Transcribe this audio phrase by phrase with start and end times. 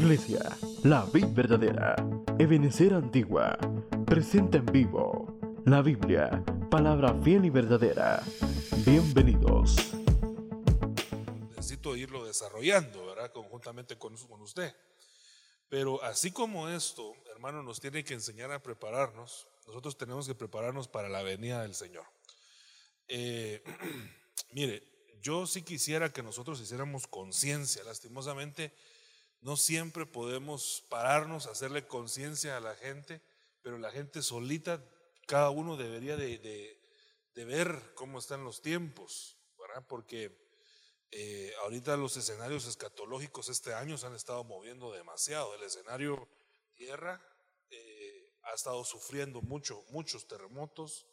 [0.00, 0.40] Iglesia,
[0.82, 1.94] la vid verdadera,
[2.38, 3.58] Ebenecer Antigua,
[4.06, 8.22] presenta en vivo la Biblia, palabra fiel y verdadera.
[8.86, 9.76] Bienvenidos.
[11.50, 13.30] Necesito irlo desarrollando, ¿verdad?
[13.30, 14.74] Conjuntamente con, con usted.
[15.68, 20.88] Pero así como esto, hermano, nos tiene que enseñar a prepararnos, nosotros tenemos que prepararnos
[20.88, 22.06] para la venida del Señor.
[23.06, 23.62] Eh,
[24.52, 24.82] mire,
[25.20, 27.84] yo sí quisiera que nosotros hiciéramos conciencia.
[27.84, 28.72] Lastimosamente,
[29.40, 33.22] no siempre podemos pararnos, hacerle conciencia a la gente,
[33.62, 34.84] pero la gente solita,
[35.26, 36.78] cada uno debería de,
[37.34, 39.86] ver cómo están los tiempos, ¿verdad?
[39.88, 40.30] Porque
[41.10, 45.54] eh, ahorita los escenarios escatológicos este año se han estado moviendo demasiado.
[45.54, 46.28] El escenario
[46.74, 47.18] tierra
[47.70, 51.06] eh, ha estado sufriendo mucho, muchos terremotos.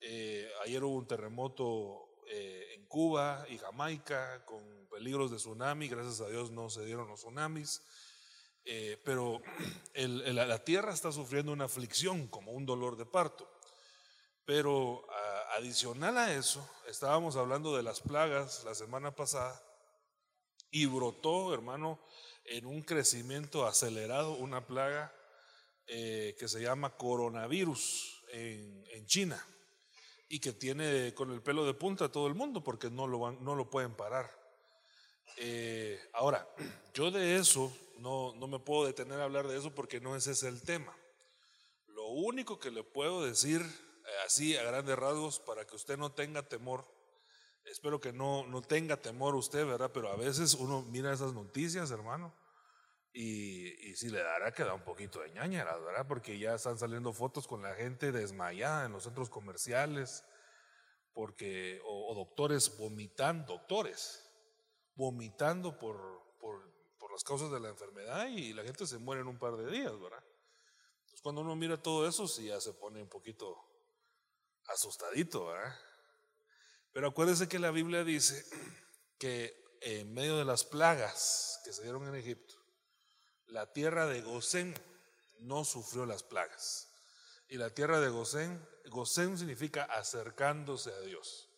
[0.00, 6.20] Eh, ayer hubo un terremoto eh, en Cuba y Jamaica con peligros de tsunami, gracias
[6.20, 7.82] a Dios no se dieron los tsunamis,
[8.64, 9.40] eh, pero
[9.94, 13.48] la tierra está sufriendo una aflicción como un dolor de parto.
[14.44, 15.04] Pero
[15.58, 19.62] adicional a eso, estábamos hablando de las plagas la semana pasada
[20.70, 21.98] y brotó, hermano,
[22.44, 25.12] en un crecimiento acelerado una plaga
[25.86, 29.46] eh, que se llama coronavirus en, en China
[30.28, 33.32] y que tiene con el pelo de punta a todo el mundo porque no lo,
[33.32, 34.30] no lo pueden parar.
[35.38, 36.48] Eh, ahora,
[36.94, 40.32] yo de eso no, no me puedo detener a hablar de eso porque no ese
[40.32, 40.94] es el tema.
[41.88, 46.12] Lo único que le puedo decir eh, así a grandes rasgos para que usted no
[46.12, 46.86] tenga temor,
[47.64, 49.90] espero que no, no tenga temor usted, ¿verdad?
[49.92, 52.32] Pero a veces uno mira esas noticias, hermano,
[53.12, 56.06] y, y si le dará que da un poquito de ñañara, ¿verdad?
[56.06, 60.24] Porque ya están saliendo fotos con la gente desmayada en los centros comerciales,
[61.18, 64.24] porque, o, doctores vomitando, doctores,
[64.94, 66.62] vomitando por, por,
[66.96, 69.68] por, las causas de la enfermedad y la gente se muere en un par de
[69.68, 70.22] días, ¿verdad?
[71.00, 73.56] Entonces cuando uno mira todo eso, sí ya se pone un poquito
[74.66, 75.76] asustadito, ¿verdad?
[76.92, 78.44] Pero acuérdese que la Biblia dice
[79.18, 82.54] que en medio de las plagas que se dieron en Egipto,
[83.48, 84.74] la tierra de Gosén
[85.40, 86.88] no sufrió las plagas.
[87.48, 91.48] Y la tierra de Gosén, Gosén significa acercándose a Dios.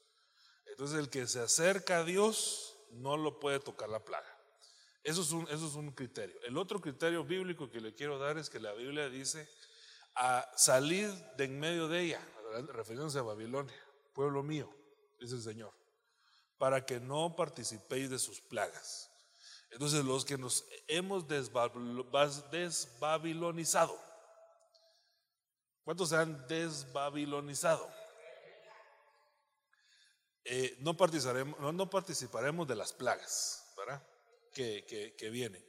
[0.67, 4.37] Entonces el que se acerca a Dios no lo puede tocar la plaga.
[5.03, 6.41] Eso es un, eso es un criterio.
[6.43, 9.49] El otro criterio bíblico que le quiero dar es que la Biblia dice
[10.15, 12.21] a salir de en medio de ella,
[12.73, 13.75] refiriéndose a Babilonia,
[14.13, 14.71] pueblo mío,
[15.19, 15.73] dice el Señor,
[16.59, 19.10] para que no participéis de sus plagas.
[19.71, 23.97] Entonces los que nos hemos desbabilonizado,
[25.85, 27.89] ¿cuántos se han desbabilonizado?
[30.45, 34.05] Eh, no, participaremos, no, participaremos de las plagas, ¿verdad?
[34.53, 35.65] Que, que, vienen.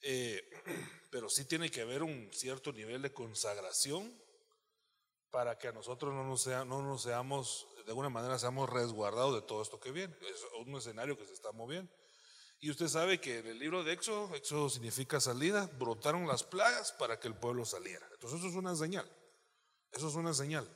[0.00, 0.42] Eh,
[1.10, 4.10] pero sí tiene que haber un cierto nivel de consagración
[5.30, 9.34] para que a nosotros no nos, sea, no nos seamos, de alguna manera, seamos resguardados
[9.34, 10.16] de todo esto que viene.
[10.22, 11.92] Es un escenario que se está moviendo.
[12.64, 16.92] Y usted sabe que en el libro de Éxodo, Éxodo significa salida, brotaron las plagas
[16.92, 18.08] para que el pueblo saliera.
[18.14, 19.06] Entonces eso es una señal.
[19.92, 20.66] Eso es una señal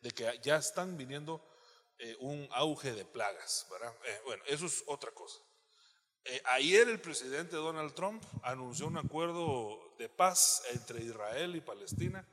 [0.00, 1.46] de que ya están viniendo
[1.98, 3.66] eh, un auge de plagas.
[4.06, 5.38] Eh, bueno, eso es otra cosa.
[6.24, 12.26] Eh, ayer el presidente Donald Trump anunció un acuerdo de paz entre Israel y Palestina,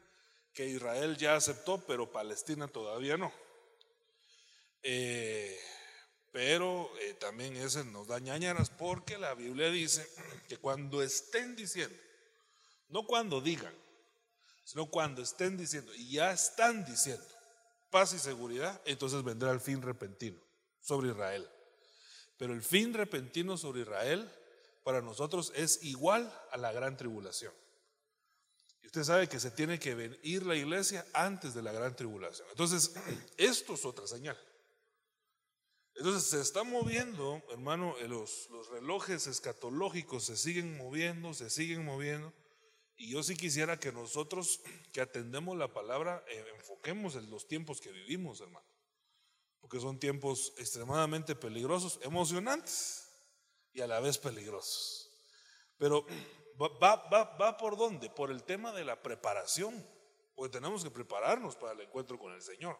[0.53, 3.33] que Israel ya aceptó, pero Palestina todavía no.
[4.81, 5.59] Eh,
[6.31, 10.07] pero eh, también ese nos da ñañaras porque la Biblia dice
[10.47, 11.97] que cuando estén diciendo,
[12.89, 13.73] no cuando digan,
[14.63, 17.25] sino cuando estén diciendo, y ya están diciendo,
[17.89, 20.39] paz y seguridad, entonces vendrá el fin repentino
[20.79, 21.47] sobre Israel.
[22.37, 24.29] Pero el fin repentino sobre Israel
[24.83, 27.53] para nosotros es igual a la gran tribulación.
[28.81, 32.47] Y usted sabe que se tiene que venir la iglesia antes de la gran tribulación.
[32.49, 32.93] Entonces,
[33.37, 34.37] esto es otra señal.
[35.95, 41.85] Entonces se está moviendo, hermano, eh, los, los relojes escatológicos se siguen moviendo, se siguen
[41.85, 42.33] moviendo.
[42.95, 44.61] Y yo sí quisiera que nosotros
[44.93, 48.65] que atendemos la palabra eh, enfoquemos en los tiempos que vivimos, hermano.
[49.59, 53.09] Porque son tiempos extremadamente peligrosos, emocionantes
[53.73, 55.09] y a la vez peligrosos.
[55.77, 56.05] Pero
[56.61, 58.09] va, va, va por dónde?
[58.09, 59.85] Por el tema de la preparación.
[60.35, 62.77] Porque tenemos que prepararnos para el encuentro con el Señor.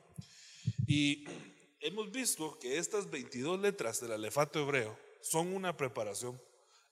[0.88, 1.26] Y
[1.82, 6.42] hemos visto que estas 22 letras del alefato hebreo son una preparación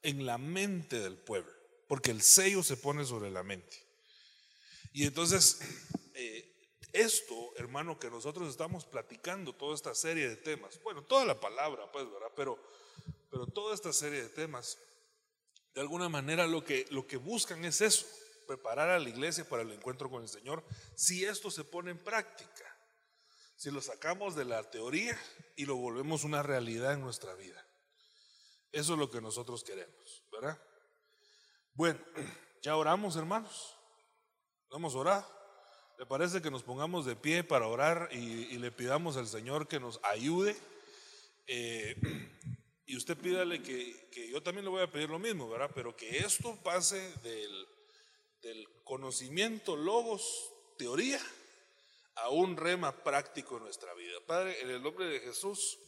[0.02, 1.54] en la mente del pueblo,
[1.88, 3.78] porque el sello se pone sobre la mente.
[4.92, 5.60] Y entonces,
[6.16, 6.46] eh,
[6.92, 11.92] esto, hermano, que nosotros estamos platicando, toda esta serie de temas, bueno, toda la palabra,
[11.92, 12.32] pues, ¿verdad?
[12.36, 12.60] Pero,
[13.30, 14.78] pero toda esta serie de temas
[15.76, 18.06] de alguna manera lo que, lo que buscan es eso,
[18.48, 20.64] preparar a la iglesia para el encuentro con el Señor,
[20.96, 22.69] si esto se pone en práctica,
[23.60, 25.20] si lo sacamos de la teoría
[25.58, 27.62] y lo volvemos una realidad en nuestra vida.
[28.72, 30.58] Eso es lo que nosotros queremos, ¿verdad?
[31.74, 32.00] Bueno,
[32.64, 33.76] ya oramos, hermanos.
[34.70, 35.26] Vamos a orar.
[35.98, 39.82] ¿Le parece que nos pongamos de pie para orar y, le pidamos al Señor que
[39.82, 40.56] nos ayude?
[41.46, 41.98] Eh,
[42.86, 45.72] y usted pídale que, que, yo también le voy a pedir lo mismo, ¿verdad?
[45.76, 47.68] Pero que esto pase del,
[48.42, 51.20] del conocimiento, logos, teoría,
[52.22, 54.20] a un rema práctico en nuestra vida.
[54.26, 55.80] Padre, en el nombre de Jesús,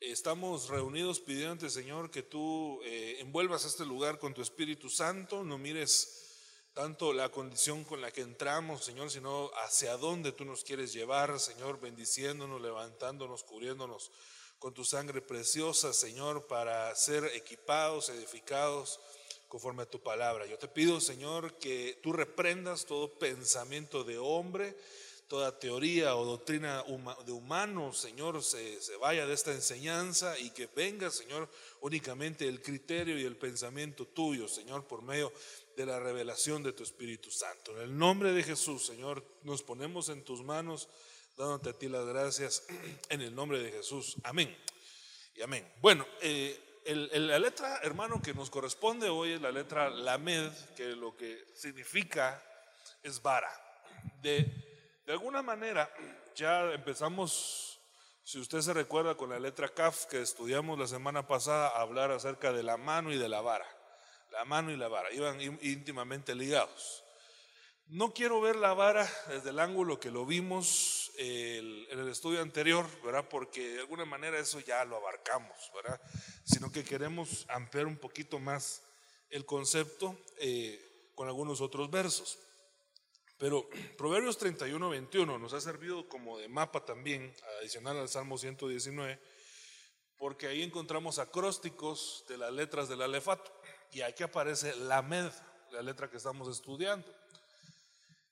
[0.00, 5.58] estamos reunidos pidiendo, Señor, que tú eh, envuelvas este lugar con tu Espíritu Santo, no
[5.58, 6.24] mires
[6.72, 11.40] tanto la condición con la que entramos, Señor, sino hacia dónde tú nos quieres llevar,
[11.40, 14.12] Señor, bendiciéndonos, levantándonos, cubriéndonos
[14.60, 19.00] con tu sangre preciosa, Señor, para ser equipados, edificados
[19.48, 20.46] conforme a tu palabra.
[20.46, 24.76] Yo te pido, Señor, que tú reprendas todo pensamiento de hombre,
[25.28, 26.82] toda teoría o doctrina
[27.26, 31.48] de humano, Señor, se, se, vaya de esta enseñanza y que venga, Señor,
[31.82, 35.30] únicamente el criterio y el pensamiento tuyo, Señor, por medio
[35.76, 37.72] de la revelación de tu Espíritu Santo.
[37.76, 40.88] En el nombre de Jesús, Señor, nos ponemos en tus manos,
[41.36, 42.64] dándote a ti las gracias
[43.10, 44.16] en el nombre de Jesús.
[44.24, 44.56] Amén.
[45.36, 45.70] Y amén.
[45.80, 51.14] Bueno, eh, la letra, hermano, que nos corresponde hoy es la letra Lamed, que lo
[51.16, 52.42] que significa
[53.02, 53.50] es vara.
[54.22, 54.67] De,
[55.08, 55.90] de alguna manera,
[56.34, 57.80] ya empezamos,
[58.24, 62.10] si usted se recuerda con la letra Kaf que estudiamos la semana pasada, a hablar
[62.10, 63.64] acerca de la mano y de la vara.
[64.32, 67.04] La mano y la vara iban íntimamente ligados.
[67.86, 72.84] No quiero ver la vara desde el ángulo que lo vimos en el estudio anterior,
[73.02, 73.26] ¿verdad?
[73.30, 75.98] Porque de alguna manera eso ya lo abarcamos, ¿verdad?
[76.44, 78.82] Sino que queremos ampliar un poquito más
[79.30, 82.38] el concepto eh, con algunos otros versos.
[83.38, 89.18] Pero Proverbios 31, 21 nos ha servido como de mapa también, adicional al Salmo 119,
[90.18, 93.52] porque ahí encontramos acrósticos de las letras del alefato.
[93.92, 95.30] Y aquí aparece la med,
[95.70, 97.06] la letra que estamos estudiando.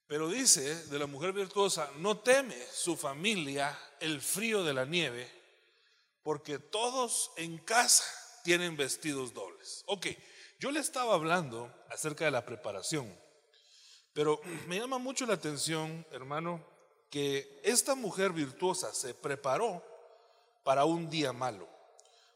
[0.07, 5.29] Pero dice de la mujer virtuosa, no teme su familia el frío de la nieve,
[6.23, 8.05] porque todos en casa
[8.45, 9.83] tienen vestidos dobles.
[9.87, 10.07] Ok,
[10.61, 13.13] yo le estaba hablando acerca de la preparación,
[14.17, 16.65] pero me llama mucho la atención, hermano,
[17.11, 19.85] que esta mujer virtuosa se preparó
[20.65, 21.69] para un día malo,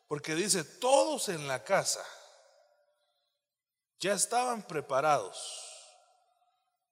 [0.07, 2.05] porque dice, todos en la casa
[3.99, 5.65] ya estaban preparados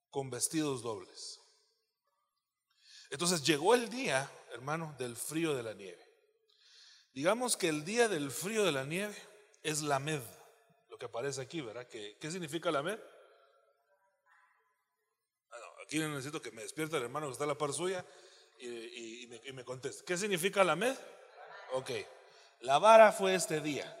[0.09, 1.39] con vestidos dobles.
[3.11, 6.03] Entonces llegó el día, hermano, del frío de la nieve.
[7.13, 9.15] Digamos que el día del frío de la nieve
[9.61, 10.23] es la med,
[10.87, 11.85] lo que aparece aquí, ¿verdad?
[11.85, 12.99] ¿Qué, qué significa la med?
[15.89, 18.05] Aquí necesito que me despierte el hermano que está a la par suya
[18.59, 20.05] y, me, conteste.
[20.05, 20.95] ¿Qué significa la med?
[21.73, 21.89] Ok,
[22.59, 23.97] la vara fue este día.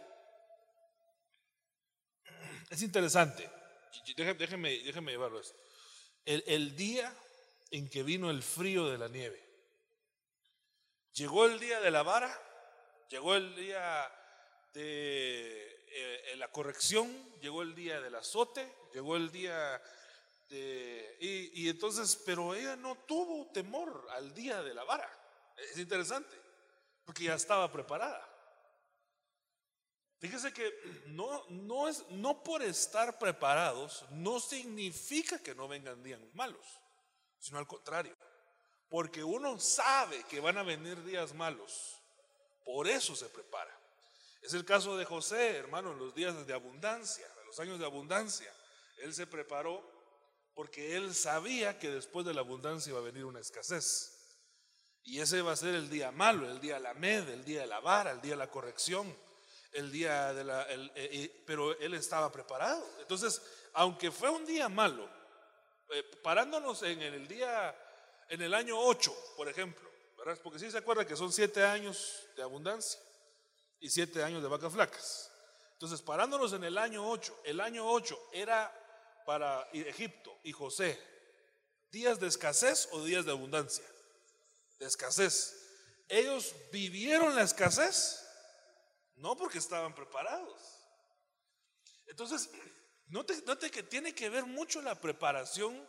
[2.69, 3.49] Es interesante.
[4.15, 5.59] Déjeme, déjeme llevarlo esto
[6.25, 7.11] el, día
[7.71, 9.43] en que vino el frío de la nieve.
[11.13, 12.31] Llegó el día de la vara,
[13.09, 14.07] llegó el día
[14.73, 17.11] de eh, la corrección,
[17.41, 19.81] llegó el día del azote, llegó el día
[20.49, 21.17] de...
[21.19, 25.09] Y, y, entonces, pero ella no tuvo temor al día de la vara.
[25.71, 26.35] Es interesante,
[27.05, 28.25] porque ya estaba preparada.
[30.19, 36.19] Fíjese que no, no, es, no por estar preparados no significa que no vengan días
[36.33, 36.65] malos,
[37.39, 38.15] sino al contrario.
[38.89, 41.95] Porque uno sabe que van a venir días malos,
[42.65, 43.73] por eso se prepara.
[44.41, 47.85] Es el caso de José, hermano, en los días de abundancia, en los años de
[47.85, 48.51] abundancia.
[48.97, 49.98] Él se preparó
[50.59, 54.11] porque él sabía que después de la abundancia iba a venir una escasez.
[55.05, 57.61] Y ese va a ser el día malo, el día de la med, el día
[57.61, 59.15] de la vara, el día de la corrección
[59.71, 60.63] el día de la...
[60.69, 62.85] Eh, eh, pero él estaba preparado.
[62.99, 65.09] Entonces, aunque fue un día malo,
[65.93, 67.73] eh, parándonos en el día,
[68.27, 70.37] en el año 8, por ejemplo, ¿verdad?
[70.43, 72.99] Porque si se acuerda que son siete años de abundancia
[73.79, 75.31] y siete años de vacas flacas.
[75.71, 78.78] Entonces, parándonos en el año 8, el año 8 era
[79.25, 80.99] para Egipto y José,
[81.91, 83.85] días de escasez o días de abundancia.
[84.79, 85.55] De escasez.
[86.07, 88.25] Ellos vivieron la escasez
[89.19, 90.79] no porque estaban preparados.
[92.07, 92.49] Entonces,
[93.07, 95.87] note, note, que tiene que ver mucho la preparación,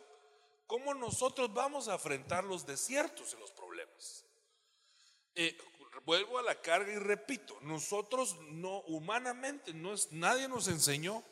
[0.67, 4.25] cómo nosotros vamos a enfrentar los desiertos y los problemas.
[5.35, 5.57] Eh,
[6.05, 11.23] vuelvo a la carga y repito, nosotros no, humanamente, no es, nadie nos enseñó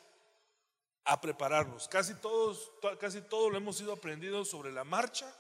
[1.06, 1.88] a prepararnos.
[1.88, 5.34] Casi todos, casi todo lo hemos ido aprendido sobre la marcha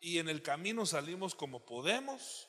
[0.00, 2.48] y en el camino salimos como podemos,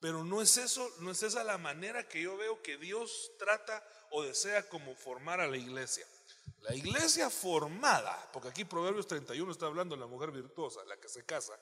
[0.00, 3.84] pero no es eso, no es esa la manera que yo veo que Dios trata
[4.10, 6.06] o desea como formar a la iglesia.
[6.60, 11.08] La iglesia formada, porque aquí Proverbios 31 está hablando de la mujer virtuosa, la que
[11.08, 11.58] se casa,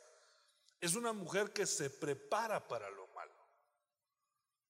[0.81, 3.33] es una mujer que se prepara para lo malo.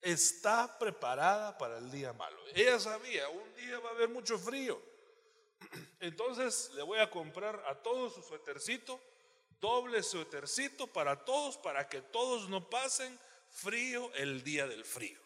[0.01, 2.39] Está preparada para el día malo.
[2.55, 4.81] Ella sabía, un día va a haber mucho frío.
[6.01, 9.01] Entonces le voy a comprar a todos su suétercito,
[9.61, 13.19] doble suétercito para todos, para que todos no pasen
[13.51, 15.21] frío el día del frío.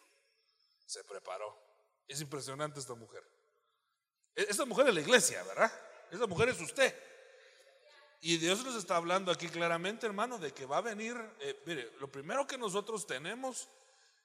[0.85, 1.57] Se preparó.
[2.07, 3.23] Es impresionante esta mujer.
[4.35, 5.71] E-, esta mujer es la iglesia, ¿verdad?
[6.11, 6.95] Esta mujer es usted.
[8.21, 11.91] Y Dios nos está hablando aquí claramente, hermano, de que va a venir, eh, mire,
[11.99, 13.67] lo primero que nosotros tenemos,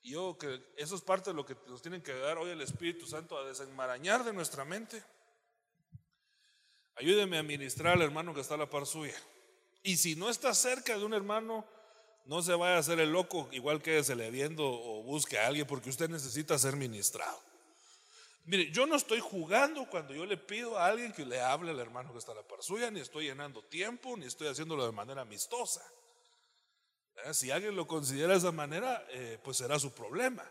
[0.03, 2.61] y yo que eso es parte de lo que nos tienen que dar hoy el
[2.61, 5.03] Espíritu Santo a desenmarañar de nuestra mente.
[6.97, 9.15] Ayúdeme a ministrar al hermano que está a la par suya.
[9.83, 11.65] Y si no está cerca de un hermano,
[12.25, 15.47] no se vaya a hacer el loco, igual que se le viendo o busque a
[15.47, 17.41] alguien, porque usted necesita ser ministrado.
[18.47, 21.81] Mire, yo no estoy jugando cuando yo le pido a alguien que le hable al
[21.81, 24.93] hermano que está a la par suya, ni estoy llenando tiempo, ni estoy haciéndolo de
[24.93, 25.83] manera amistosa.
[27.33, 30.45] Si alguien lo considera de esa manera, eh, pues será su problema.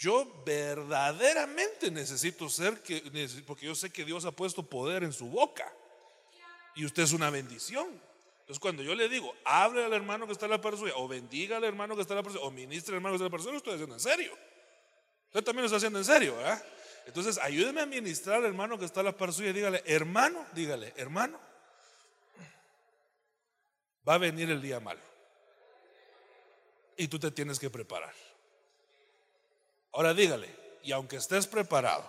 [0.00, 3.02] Yo verdaderamente necesito ser, que,
[3.46, 5.70] porque yo sé que Dios ha puesto poder en su boca.
[6.74, 7.86] Y usted es una bendición.
[8.40, 11.06] Entonces cuando yo le digo, hable al hermano que está a la par suya, o
[11.06, 13.24] bendiga al hermano que está a la par suya, o ministre al hermano que está
[13.26, 14.32] a la par suya, lo estoy haciendo en serio.
[15.26, 16.34] Usted también lo está haciendo en serio.
[17.04, 19.52] Entonces, ayúdeme a ministrar al hermano que está a la par suya.
[19.52, 21.38] Dígale, hermano, dígale, hermano,
[24.08, 25.02] va a venir el día malo.
[26.96, 28.29] Y tú te tienes que preparar.
[29.92, 32.04] Ahora dígale, y aunque estés preparado,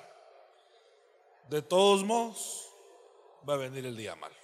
[1.50, 2.70] de todos modos,
[3.48, 4.36] va a venir el día malo.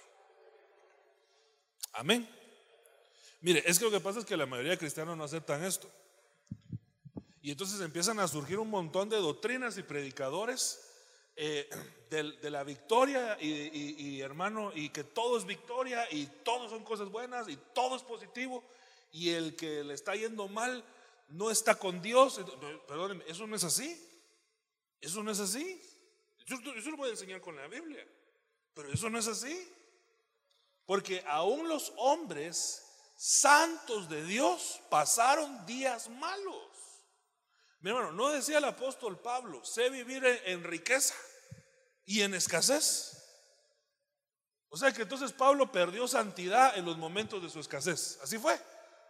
[1.92, 2.28] Amén.
[3.40, 5.88] Mire, es que lo que pasa es que la mayoría de cristianos no aceptan esto.
[7.40, 10.84] Y entonces empiezan a surgir un montón de doctrinas y predicadores
[11.36, 11.68] eh,
[12.10, 17.48] de, la victoria y, hermano, y que todo es victoria y todo son cosas buenas
[17.48, 18.64] y todo es positivo
[19.12, 20.84] y el que le está yendo mal
[21.28, 22.40] no está con Dios.
[22.86, 24.04] Perdónenme, eso no es así.
[25.00, 25.80] Eso no es así.
[26.46, 28.06] Yo, yo lo voy a enseñar con la Biblia,
[28.74, 29.72] pero eso no es así.
[30.86, 32.84] Porque aún los hombres
[33.16, 36.68] santos de Dios pasaron días malos.
[37.80, 41.14] Mi hermano, no decía el apóstol Pablo, sé vivir en, riqueza
[42.04, 43.14] y en escasez.
[44.68, 48.18] O sea que entonces Pablo perdió santidad en los momentos de su escasez.
[48.22, 48.58] ¿Así fue?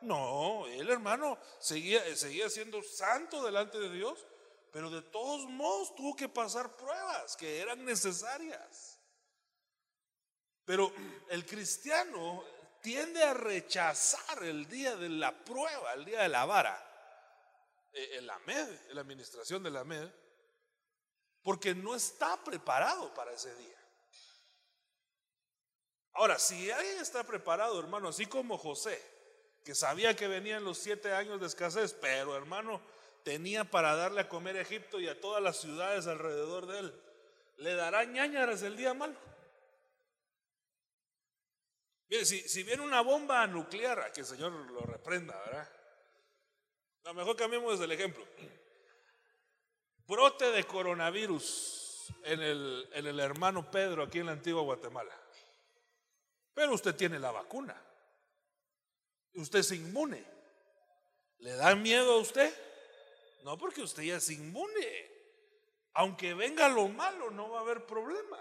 [0.00, 4.26] No, el hermano seguía, seguía siendo santo delante de Dios,
[4.70, 8.98] pero de todos modos tuvo que pasar pruebas que eran necesarias.
[10.64, 10.92] Pero
[11.30, 12.44] el cristiano
[12.80, 16.84] tiende a rechazar el día de la prueba, el día de la vara.
[17.92, 20.08] Eh, el AMED, la administración de la AMED,
[21.42, 23.78] porque no está preparado para ese día.
[26.12, 29.00] Ahora, si alguien está preparado, hermano, así como José,
[29.68, 32.80] que sabía que venían los siete años de escasez, pero hermano,
[33.22, 37.02] tenía para darle a comer a Egipto y a todas las ciudades alrededor de él,
[37.58, 39.14] le dará ñañaras el día malo.
[42.08, 45.70] Mire, si, viene una bomba nuclear, a que el Señor lo reprenda, ¿verdad?
[47.04, 48.26] A lo mejor cambiemos el ejemplo.
[50.06, 55.14] Brote de coronavirus en el, en el hermano Pedro aquí en la antigua Guatemala.
[56.54, 57.78] Pero usted tiene la vacuna.
[59.38, 60.24] Usted es inmune.
[61.38, 62.52] ¿Le da miedo a usted?
[63.44, 65.10] No, porque usted ya es inmune.
[65.94, 68.38] Aunque venga lo malo, no va a haber problema.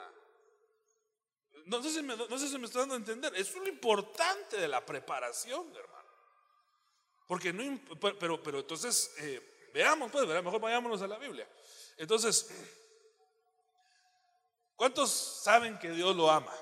[1.66, 3.36] No sé si me, no está dando a entender.
[3.36, 6.10] Es lo importante de la preparación, hermano.
[7.28, 7.80] Porque no,
[8.20, 11.48] pero, pero entonces, eh, veamos, pues, mejor vayámonos a la Biblia.
[11.98, 12.50] Entonces,
[14.76, 16.54] ¿cuántos saben que Dios lo ama?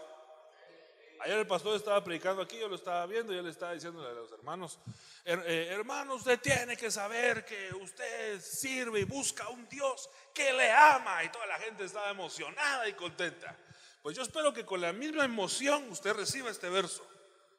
[1.26, 4.14] Ayer el pastor estaba predicando aquí, yo lo estaba viendo y él estaba diciéndole a
[4.14, 4.78] los hermanos,
[5.26, 10.54] eh, hermano, usted tiene que saber que usted sirve y busca a un Dios que
[10.54, 13.58] le ama y toda la gente estaba emocionada y contenta.
[14.04, 17.04] Pues yo espero que con la misma emoción usted reciba este verso.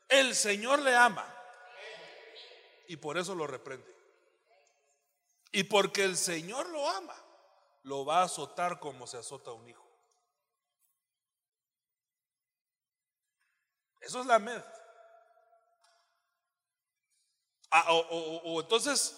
[0.08, 1.26] El Señor le ama
[2.86, 3.92] y por eso lo reprende.
[5.50, 7.16] Y porque el Señor lo ama,
[7.82, 9.85] lo va a azotar como se azota un hijo.
[14.06, 14.62] Eso es la med.
[17.72, 19.16] Ah, o, entonces,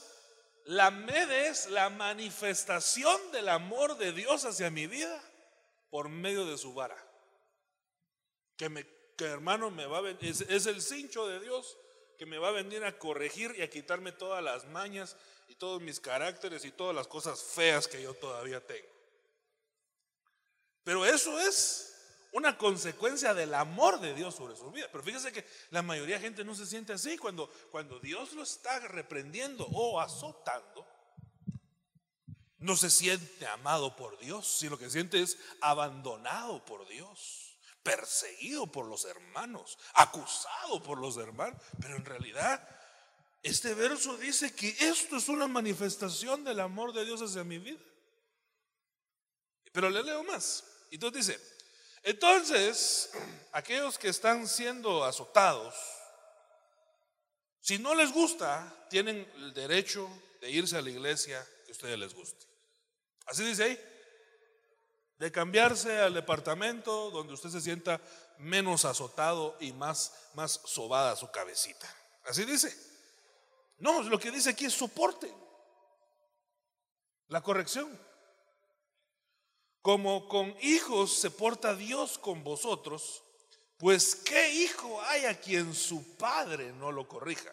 [0.64, 5.22] la med es la manifestación del amor de Dios hacia mi vida
[5.90, 6.96] por medio de su vara.
[8.56, 11.76] Que, me, que hermano me va a es, es el cincho de Dios
[12.16, 15.16] que me va a venir a corregir y a quitarme todas las mañas
[15.48, 18.88] y todos mis caracteres y todas las cosas feas que yo todavía tengo.
[20.82, 21.88] Pero eso es
[22.32, 24.88] una consecuencia del amor de Dios sobre su vida.
[24.90, 28.42] Pero fíjese que la mayoría de gente no se siente así cuando, cuando Dios lo
[28.42, 30.86] está reprendiendo o azotando.
[32.58, 38.86] No se siente amado por Dios, sino que siente es abandonado por Dios, perseguido por
[38.86, 41.60] los hermanos, acusado por los hermanos.
[41.80, 42.68] Pero en realidad,
[43.42, 47.80] este verso dice que esto es una manifestación del amor de Dios hacia mi vida.
[49.72, 50.64] Pero le leo más.
[50.90, 51.57] Y entonces dice,
[52.08, 53.10] entonces,
[53.52, 55.74] aquellos que están siendo azotados,
[57.60, 60.08] si no les gusta, tienen el derecho
[60.40, 62.46] de irse a la iglesia que a ustedes les guste.
[63.26, 63.84] Así dice ahí.
[65.18, 68.00] De cambiarse al departamento donde usted se sienta
[68.38, 71.94] menos azotado y más, más sobada su cabecita.
[72.24, 72.74] Así dice.
[73.80, 75.30] No, lo que dice aquí es soporte.
[77.26, 78.07] La corrección.
[79.88, 83.22] Como con hijos se porta Dios con vosotros,
[83.78, 87.50] pues ¿qué hijo hay a quien su padre no lo corrija?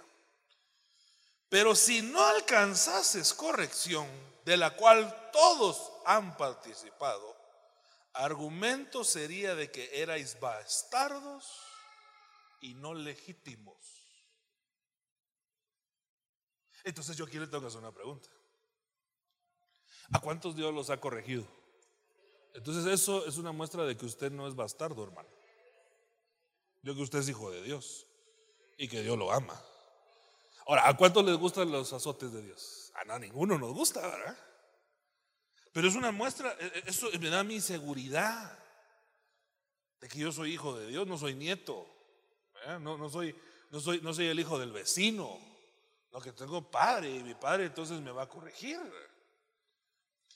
[1.48, 4.06] Pero si no alcanzases corrección,
[4.44, 7.38] de la cual todos han participado,
[8.12, 11.62] argumento sería de que erais bastardos
[12.60, 13.77] y no legítimos.
[16.84, 18.27] Entonces yo aquí le tengo que hacer una pregunta.
[20.12, 21.48] ¿A cuántos Dios los ha corregido?
[22.56, 25.28] Entonces eso es una muestra de que usted no es bastardo, hermano.
[26.82, 28.08] Yo que usted es hijo de Dios
[28.78, 29.62] y que Dios lo ama.
[30.66, 32.92] Ahora, ¿a cuántos les gustan los azotes de Dios?
[32.96, 34.38] A no, ninguno nos gusta, ¿verdad?
[35.74, 38.58] Pero es una muestra, e, e, eso me da mi seguridad
[40.00, 41.86] de que yo soy hijo de Dios, no soy nieto,
[42.80, 43.36] no, no, soy,
[43.70, 45.38] no, soy, no soy el hijo del vecino,
[46.12, 48.80] lo que tengo padre y mi padre entonces me va a corregir.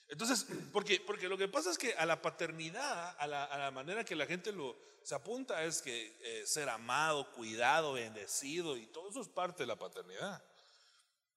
[0.10, 4.16] Entonces, porque, porque lo que pasa es que a la paternidad, a la, manera que
[4.16, 9.22] la gente lo, se apunta es que eh, ser amado, cuidado, bendecido y todo eso
[9.22, 10.44] es parte de la paternidad.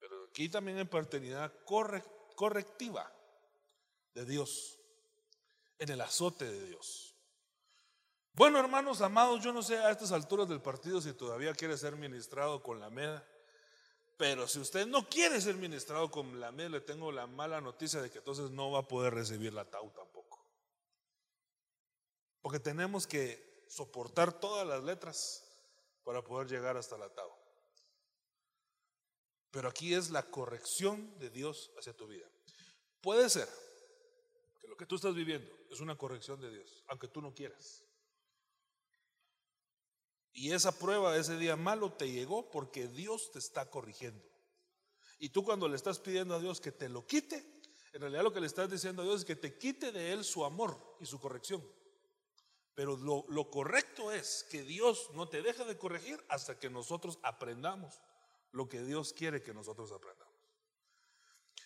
[0.00, 1.52] Pero aquí también hay paternidad
[2.34, 3.12] correctiva
[4.14, 4.78] de Dios,
[5.78, 7.14] en el azote de Dios.
[8.32, 11.94] Bueno, hermanos amados, yo no sé a estas alturas del partido si todavía quiere ser
[11.96, 13.22] ministrado con la meda.
[14.16, 18.10] Pero si usted no quiere ser ministrado con la le tengo la mala noticia de
[18.10, 20.46] que entonces no va a poder recibir la tau tampoco.
[22.40, 25.44] Porque tenemos que soportar todas las letras
[26.04, 27.30] para poder llegar hasta la tau.
[29.50, 32.26] Pero aquí es la corrección de Dios hacia tu vida.
[33.00, 33.48] Puede ser
[34.60, 37.84] que lo que tú estás viviendo es una corrección de Dios, aunque tú no quieras.
[40.32, 44.24] Y esa prueba, ese día malo te llegó porque Dios te está corrigiendo.
[45.18, 47.44] Y tú cuando le estás pidiendo a Dios que te lo quite,
[47.92, 50.24] en realidad lo que le estás diciendo a Dios es que te quite de Él
[50.24, 51.62] su amor y su corrección.
[52.74, 57.18] Pero lo, lo correcto es que Dios no te deje de corregir hasta que nosotros
[57.22, 58.00] aprendamos
[58.52, 60.32] lo que Dios quiere que nosotros aprendamos.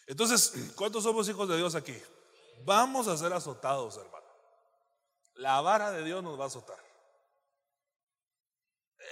[0.06, 1.96] Entonces, ¿cuántos somos hijos de Dios aquí?
[2.64, 4.26] Vamos a ser azotados, hermano.
[5.34, 6.85] La vara de Dios nos va a azotar.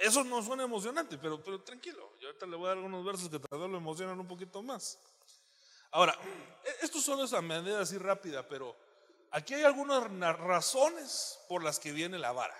[0.01, 2.13] Eso no suena emocionante, pero, pero tranquilo.
[2.19, 4.61] Yo ahorita le voy a dar algunos versos que tal vez lo emocionan un poquito
[4.61, 4.99] más.
[5.91, 6.17] Ahora,
[6.63, 8.75] e, estos son esa manera así rápida, pero
[9.31, 10.03] aquí hay algunas
[10.37, 12.57] razones por las que viene la vara.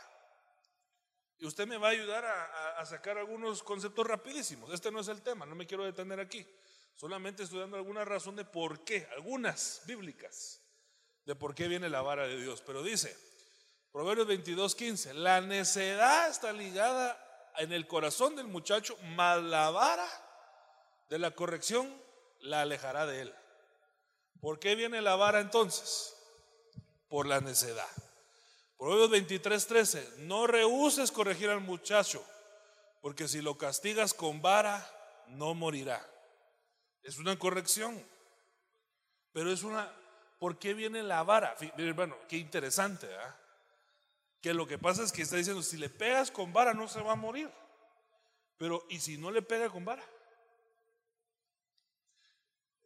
[1.38, 4.72] Y usted me va a ayudar a, a, sacar algunos conceptos rapidísimos.
[4.74, 6.46] Este no es el tema, no me quiero detener aquí.
[6.96, 10.62] Solamente estoy dando alguna razón de por qué, algunas bíblicas,
[11.26, 12.62] de por qué viene la vara de Dios.
[12.66, 13.18] Pero dice,
[13.96, 17.18] Proverbios 22, 15, la necedad está ligada
[17.58, 20.08] en el corazón del muchacho, mas la vara
[21.10, 21.94] de la corrección
[22.40, 23.36] la alejará de él.
[24.40, 26.16] ¿Por qué viene la vara entonces?
[27.08, 27.88] Por la necedad.
[28.78, 32.24] Proverbios 23, 13, no rehuses corregir al muchacho,
[33.02, 34.86] porque si lo castigas con vara,
[35.28, 36.06] no morirá.
[37.02, 38.04] Es una corrección,
[39.32, 39.92] pero es una,
[40.40, 41.56] ¿por qué viene la vara?
[41.96, 43.36] Bueno, qué interesante, ¿ah?
[44.46, 47.02] Que lo que pasa es que está diciendo, si le pegas con vara no se
[47.02, 47.50] va a morir.
[48.60, 50.04] Pero, ¿y si no le pega con vara?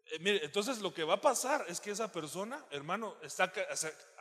[0.05, 3.51] Eh, mire, entonces lo que va a pasar es que esa persona, hermano, está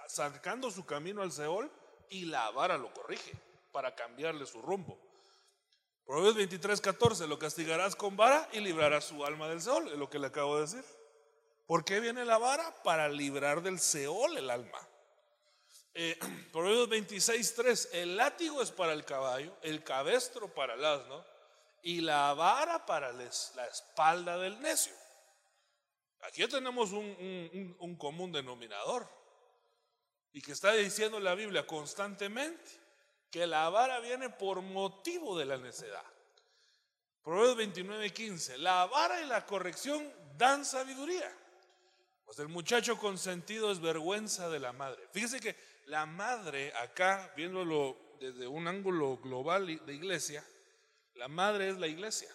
[0.08, 1.70] sacando su camino al Seol
[2.10, 3.34] y la vara lo corrige
[3.70, 4.98] para cambiarle su rumbo.
[6.06, 10.10] Proverbios 23, 14, lo castigarás con vara y librarás su alma del Seol, es lo
[10.10, 10.84] que le acabo de decir.
[11.68, 12.82] ¿Por qué viene la vara?
[12.82, 14.87] Para librar del Seol el alma.
[16.00, 16.16] Eh,
[16.52, 17.88] Proverbios 26, 3.
[17.92, 21.24] El látigo es para el caballo, el cabestro para el asno
[21.82, 24.92] y la vara para la espalda del necio.
[26.22, 29.08] Aquí tenemos un, un común denominador.
[30.32, 32.70] Y que está diciendo la Biblia constantemente
[33.28, 36.04] que la vara viene por motivo de la necedad.
[37.24, 38.58] Proverbios 29, 15.
[38.58, 41.34] La vara y la corrección dan sabiduría.
[42.24, 45.08] Pues el muchacho consentido es vergüenza de la madre.
[45.12, 45.56] Fíjese que
[45.88, 50.44] la madre, acá, viéndolo desde un ángulo global de iglesia,
[51.14, 52.28] la madre es la iglesia.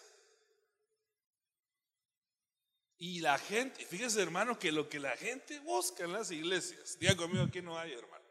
[2.98, 7.16] Y la gente, fíjese hermano, que lo que la gente busca en las iglesias, diga
[7.16, 8.24] conmigo, aquí no hay hermano.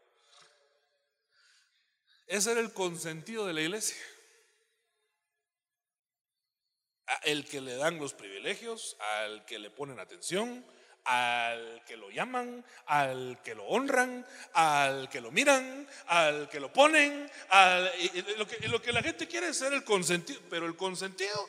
[2.26, 3.96] Ese era el consentido de la iglesia.
[7.22, 10.64] El que le dan los privilegios, al que le ponen atención,
[11.04, 16.72] al que lo llaman, al que lo honran, al que lo miran, al que lo
[16.72, 17.30] ponen,
[18.36, 21.48] lo, que, lo que la gente quiere es ser el consentido, pero el consentido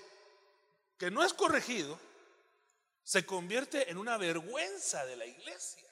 [0.97, 1.99] que no es corregido
[3.03, 5.85] se convierte en una vergüenza de la iglesia.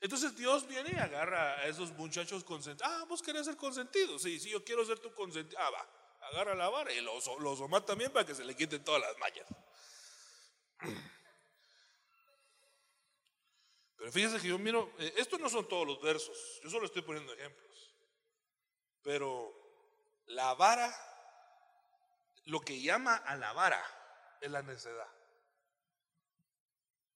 [0.00, 2.90] Entonces Dios viene y agarra a esos muchachos consentidos.
[2.90, 4.18] Ah, vos querés ser consentido.
[4.18, 5.60] Sí, sí, yo quiero ser tu consentido.
[5.60, 5.86] Ah, va,
[6.28, 9.46] agarra la vara y los, los también para que se le quiten todas las mallas.
[14.00, 16.34] Pero fíjense que yo miro, eh, estos no son todos los versos,
[16.64, 17.94] yo solo estoy poniendo ejemplos.
[19.02, 19.52] Pero
[20.24, 20.90] la vara,
[22.44, 23.84] lo que llama a la vara
[24.40, 25.06] es la necedad.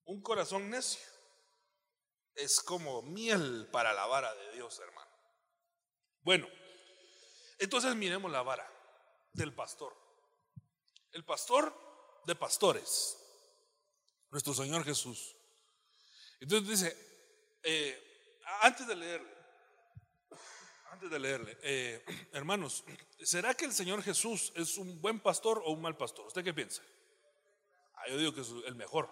[0.05, 1.01] Un corazón necio
[2.35, 5.11] es como miel para la vara de Dios, hermano.
[6.21, 6.47] Bueno,
[7.61, 8.71] entonces miremos la vara
[9.33, 9.97] del pastor.
[11.13, 11.75] El pastor
[12.27, 13.17] de pastores,
[14.29, 15.34] nuestro Señor Jesús.
[16.45, 16.97] Entonces dice,
[17.63, 18.29] eh,
[18.61, 19.35] antes de leerle,
[20.91, 22.85] antes de leerle, eh, hermanos,
[23.23, 26.27] ¿será que el Señor Jesús es un buen pastor o un mal pastor?
[26.27, 26.83] ¿Usted qué piensa?
[27.95, 29.09] Ah, yo digo que es el mejor.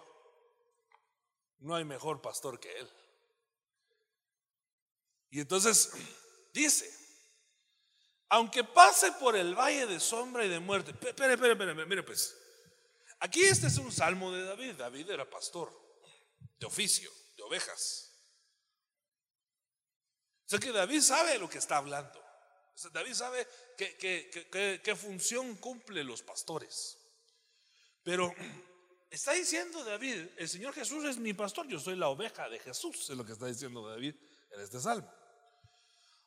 [1.57, 2.87] No hay mejor pastor que Él.
[5.31, 5.91] Y entonces
[6.53, 6.87] dice,
[8.29, 12.37] aunque pase por el valle de sombra y de muerte, espere, espere, espere, mire pues,
[13.21, 15.73] aquí este es un salmo de David, David era pastor
[16.59, 17.11] de oficio
[17.43, 18.11] ovejas.
[20.51, 22.21] O que David sabe lo que está hablando.
[22.91, 26.97] David sabe qué función cumple los pastores.
[28.03, 28.33] Pero
[29.09, 33.09] está diciendo David, el Señor Jesús es mi pastor, yo soy la oveja de Jesús,
[33.09, 34.15] es lo que está diciendo David
[34.51, 35.11] en este salmo.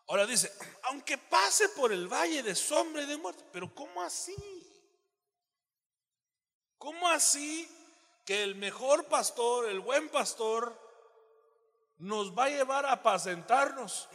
[0.08, 0.52] Ahora dice,
[0.84, 4.36] aunque pase por el valle de sombra y de muerte, pero ¿cómo así?
[6.78, 7.68] ¿Cómo así
[8.24, 10.85] que el mejor pastor, el buen pastor,
[11.98, 14.08] nos va a llevar a apacentarnos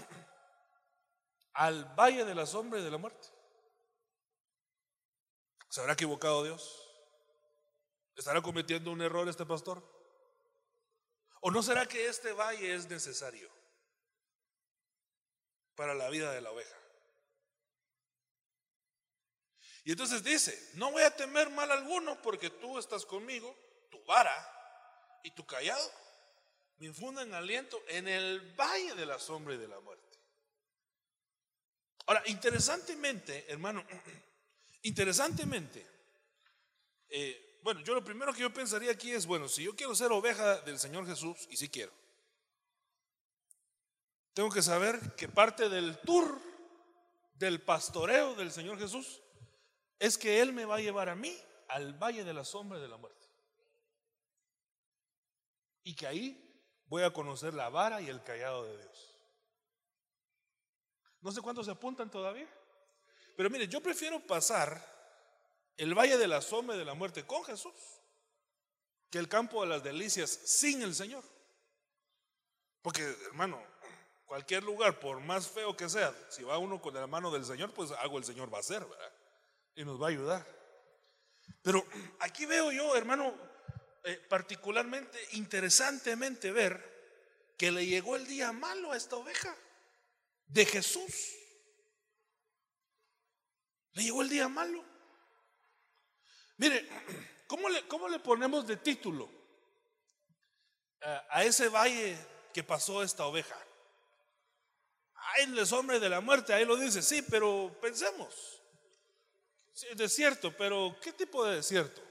[1.54, 3.28] al valle de la sombra y de la muerte.
[5.70, 6.88] ¿Se habrá equivocado Dios?
[8.16, 9.82] ¿Estará cometiendo un error este pastor?
[11.42, 13.50] ¿O no será que este valle es necesario
[15.76, 16.76] para la vida de la oveja?
[19.84, 23.56] Y entonces dice, no voy a temer mal alguno porque tú estás conmigo,
[23.90, 25.92] tu vara y tu callado
[26.82, 30.18] me infunden aliento en el valle de la sombra y de la muerte.
[32.08, 33.86] Ahora, interesantemente, hermano,
[34.82, 35.86] interesantemente,
[37.08, 40.12] eh, bueno, yo lo primero que yo pensaría aquí es, bueno, si yo quiero ser
[40.12, 41.92] oveja del Señor Jesús, y si quiero,
[44.34, 46.42] tengo que saber que parte del tour
[47.36, 49.22] del pastoreo del Señor Jesús
[50.00, 52.82] es que Él me va a llevar a mí al valle de la sombra y
[52.82, 53.28] de la muerte.
[55.84, 56.41] Y que ahí
[56.92, 59.16] voy a conocer la vara y el callado de Dios.
[61.22, 62.50] No sé cuántos se apuntan todavía.
[63.38, 64.86] Pero mire, yo prefiero pasar
[65.78, 67.74] el valle de la sombra de la muerte con Jesús
[69.10, 71.24] que el campo de las delicias sin el Señor.
[72.82, 73.64] Porque, hermano,
[74.26, 77.74] cualquier lugar, por más feo que sea, si va uno con la mano del Señor,
[77.74, 79.14] pues algo el Señor va a hacer, ¿verdad?
[79.76, 80.46] Y nos va a ayudar.
[81.62, 81.86] Pero
[82.20, 83.34] aquí veo yo, hermano,
[84.04, 86.92] eh, particularmente interesantemente ver
[87.58, 89.56] que le llegó el día malo a esta oveja
[90.48, 91.36] de Jesús.
[93.94, 94.84] Le llegó el día malo.
[96.58, 96.88] Mire,
[97.48, 99.30] ¿cómo le, cómo le ponemos de título
[101.30, 102.18] a, ese valle
[102.54, 103.58] que pasó esta oveja?
[105.14, 108.64] Ay, el hombre de la muerte, ahí lo dice, sí, pero pensemos.
[109.72, 112.11] Sí, desierto, pero ¿qué tipo de desierto?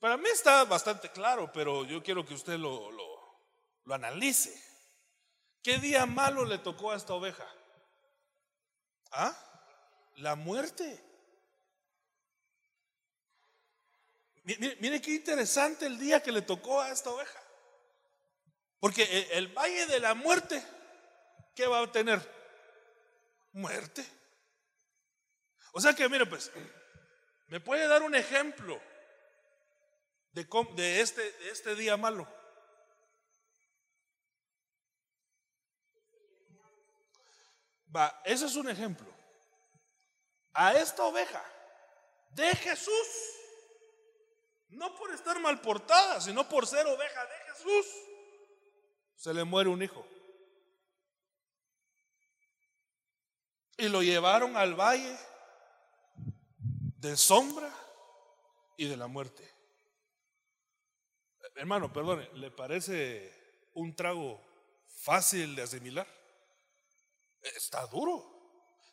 [0.00, 4.54] Para mí está bastante claro, pero yo quiero que usted lo, lo, analice.
[5.62, 7.46] ¿Qué día malo le tocó a esta oveja?
[9.10, 9.36] ¿Ah?
[10.16, 11.04] La muerte.
[14.44, 17.42] Mire, qué interesante el día que le tocó a esta oveja.
[18.78, 20.64] Porque el, el valle de la muerte,
[21.54, 22.20] ¿qué va a tener?
[23.52, 24.06] Muerte.
[25.72, 26.50] O sea que, mire, pues,
[27.48, 28.80] ¿me puede dar un ejemplo
[30.32, 32.26] de, este, de este día malo?
[37.94, 39.12] Va, ese es un ejemplo.
[40.52, 41.44] A esta oveja
[42.30, 43.06] de Jesús,
[44.68, 47.86] no por estar mal portada, sino por ser oveja de Jesús,
[49.16, 50.06] se le muere un hijo.
[53.76, 55.16] Y lo llevaron al valle
[56.98, 57.72] de sombra
[58.76, 59.59] y de la muerte.
[61.60, 63.30] Hermano, perdone, ¿le parece
[63.74, 64.40] un trago
[65.02, 66.06] fácil de asimilar?
[67.42, 68.24] Está duro.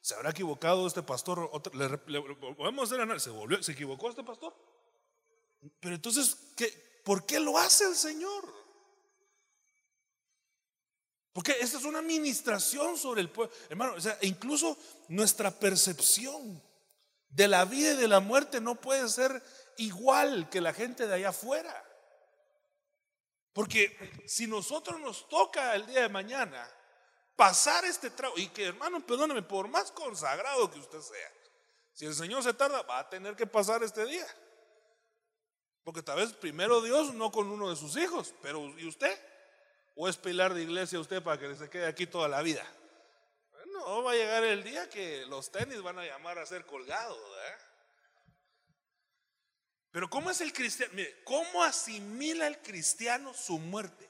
[0.02, 1.50] ¿Se habrá equivocado este pastor?
[1.74, 1.86] Le,
[2.84, 3.24] hacer análisis.
[3.24, 4.54] ¿Se, volvió, ¿Se equivocó este pastor?
[5.80, 6.68] Pero entonces, ¿qué,
[7.06, 8.54] ¿por qué lo hace el Señor?
[11.32, 13.56] Porque esta es una administración sobre el pueblo.
[13.70, 14.78] Hermano, o sea, incluso
[15.08, 16.62] nuestra percepción
[17.30, 19.42] de la vida y de la muerte no puede ser
[19.78, 21.87] igual que la gente de allá afuera.
[23.58, 26.70] Porque si nosotros nos toca el día de mañana
[27.36, 31.34] pasar este trago, y que hermano, perdóneme, por más consagrado que usted sea,
[31.92, 34.28] si el Señor se tarda, va a tener que pasar este día.
[35.84, 39.20] Porque tal vez primero Dios, no con uno de sus hijos, pero ¿y usted?
[39.96, 42.64] ¿O es pilar de iglesia usted para que se quede aquí toda la vida?
[43.74, 47.18] No, va a llegar el día que los tenis van a llamar a ser colgados.
[49.98, 50.94] Pero ¿cómo es el cristiano?
[50.94, 54.08] Mire, ¿cómo asimila el cristiano su muerte?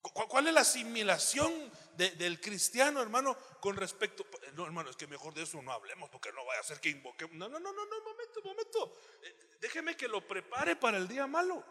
[0.00, 4.24] ¿Cuál es la asimilación del cristiano, hermano, con respecto...
[4.54, 6.88] No, hermano, es que mejor de eso no hablemos porque no vaya a ser que
[6.88, 7.36] invoquemos.
[7.36, 8.98] No, no, no, no, no, momento, momento.
[9.22, 11.62] Eh, déjeme que lo prepare para el día malo.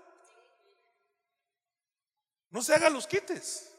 [2.52, 3.74] No se haga los quites.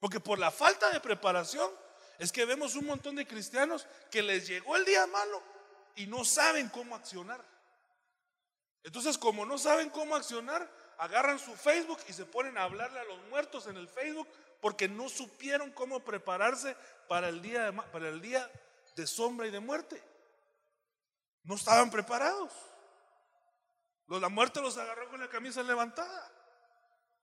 [0.00, 1.70] Porque por la falta de preparación
[2.18, 5.56] es que vemos un montón de cristianos que les llegó el día malo
[5.98, 7.44] y no saben cómo accionar.
[8.84, 13.04] Entonces, como no saben cómo accionar, agarran su Facebook y se ponen a hablarle a
[13.04, 14.28] los muertos en el Facebook
[14.60, 16.76] porque no supieron cómo prepararse
[17.08, 18.48] para el día de, para el día
[18.94, 20.00] de sombra y de muerte.
[21.42, 22.52] No estaban preparados.
[24.06, 26.32] La muerte los agarró con la camisa levantada.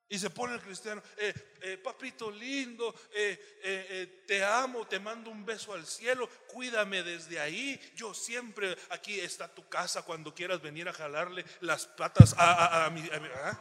[0.07, 5.43] Y se pone el cristiano, eh, eh, papito lindo, eh, te amo, te mando un
[5.43, 7.79] beso al cielo, cuídame desde ahí.
[7.95, 13.01] Yo siempre, aquí está tu casa cuando quieras venir a jalarle las patas a, mi...
[13.35, 13.59] ¿ah?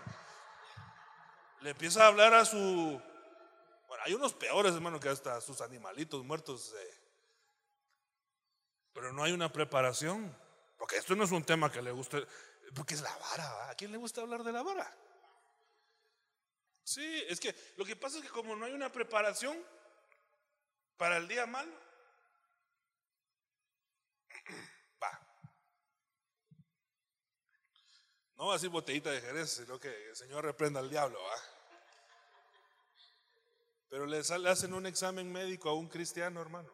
[1.63, 3.01] Le empieza a hablar a su...
[3.89, 6.75] Bueno, hay unos peores, hermano, que hasta sus animalitos muertos.
[8.93, 10.37] pero no hay una preparación.
[10.77, 12.27] Porque esto no es un tema que le guste,
[12.75, 13.71] porque es la vara.
[13.71, 14.95] ¿A quién le gusta hablar de la vara?
[16.85, 19.59] Sí, es que lo que pasa es que como no hay una preparación
[20.99, 21.73] para el día malo,
[25.03, 25.19] va.
[28.37, 31.37] No así botellita de Jerez, sino que el Señor reprenda al diablo, va.
[33.89, 36.71] Pero le, hacen un examen médico a un cristiano, hermano,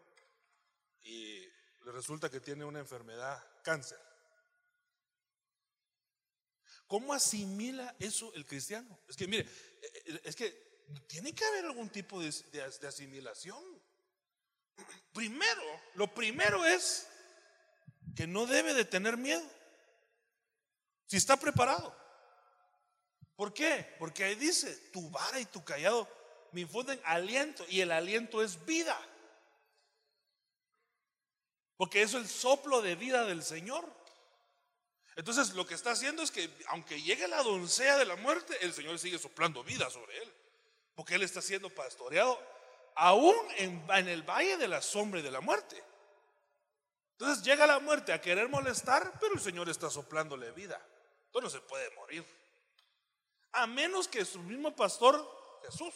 [1.03, 4.10] y le resulta que tiene una enfermedad, cáncer.
[6.91, 8.99] ¿Cómo asimila eso el cristiano?
[9.07, 9.49] Es que mire,
[9.81, 12.35] eh, es que tiene que haber algún tipo de,
[12.85, 13.63] asimilación.
[15.13, 15.63] Primero,
[15.95, 17.07] lo primero es
[18.17, 19.49] que no debe de tener miedo.
[21.07, 21.97] Si está preparado.
[23.37, 23.95] ¿Por qué?
[24.01, 26.09] Porque ahí dice, tu vara y tu callado
[26.51, 29.01] me infunden aliento y el aliento es vida.
[31.77, 34.00] Porque es el soplo de vida del Señor.
[35.17, 38.73] Entonces lo que está haciendo es que aunque llegue la doncella de la muerte, el
[38.73, 40.33] Señor sigue soplando vida sobre él.
[40.95, 42.41] Porque él está siendo pastoreado
[42.95, 45.83] aún en, el valle de la sombra y de la muerte.
[47.13, 50.81] Entonces llega la muerte a querer molestar, pero el Señor está soplándole vida.
[51.27, 52.27] Entonces no se puede morir.
[53.53, 55.95] A menos que su mismo pastor, Jesús,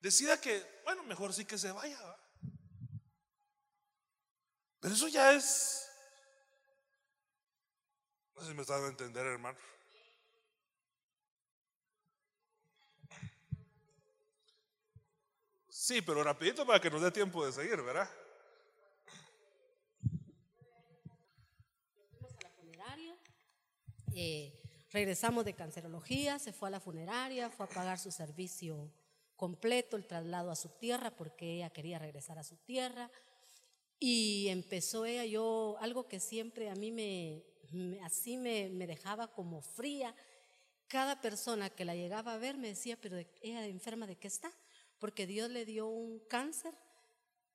[0.00, 1.98] decida que, bueno, mejor sí que se vaya.
[4.80, 5.91] Pero eso ya es
[8.34, 9.58] no sé si me está dando a entender, hermano.
[15.68, 18.08] Sí, pero rapidito para que nos dé tiempo de seguir, ¿verdad?
[24.14, 28.92] Eh, Regresamos de cancerología, se fue a la funeraria, fue a pagar su servicio
[29.36, 33.10] completo, el traslado a su tierra, porque ella quería regresar a su tierra.
[33.98, 37.42] Y empezó ella, yo, algo que siempre a mí me,
[38.02, 40.14] así me, me, dejaba como fría.
[40.88, 44.52] Cada persona que la llegaba a ver me decía, pero ella enferma de qué está,
[44.98, 46.74] porque Dios le dio un cáncer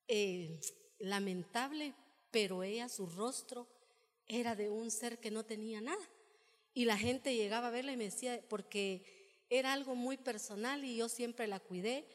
[0.08, 0.60] eh,
[1.00, 1.94] lamentable,
[2.32, 3.68] pero ella, su rostro
[4.28, 6.10] era de un ser que no tenía nada.
[6.74, 9.04] Y la gente llegaba a verla y me decía, porque
[9.50, 12.06] era algo muy personal y yo siempre la cuidé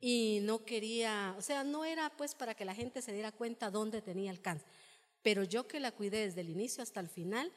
[0.00, 3.70] y no quería, o sea, no era pues para que la gente se diera cuenta
[3.70, 4.68] dónde tenía el cáncer,
[5.22, 7.52] pero yo que la cuidé desde el inicio hasta el final,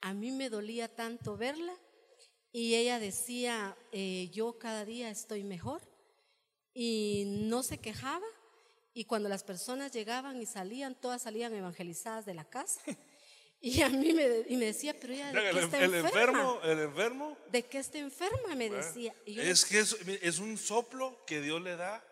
[0.00, 1.74] a mí me dolía tanto verla
[2.52, 5.82] y ella decía, eh, yo cada día estoy mejor
[6.72, 8.26] y no se quejaba
[8.94, 12.80] y cuando las personas llegaban y salían, todas salían evangelizadas de la casa.
[13.60, 16.78] Y a mí me, y me decía, pero ella, ¿de qué está el, enfermo, el
[16.78, 17.36] enfermo.
[17.50, 18.54] ¿De qué está enferma?
[18.54, 19.12] Me decía.
[19.26, 22.04] es que es, es, un soplo que Dios le da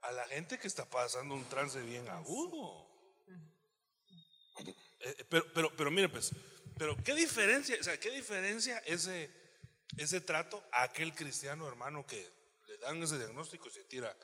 [0.00, 2.85] a la gente que está pasando un trance bien agudo.
[4.58, 6.32] Eh, eh, pero, pero, pero mire, pues,
[6.78, 9.30] pero qué diferencia, o sea, qué diferencia ese,
[9.96, 12.28] ese trato a aquel cristiano hermano que
[12.66, 14.16] le dan ese diagnóstico y se tira.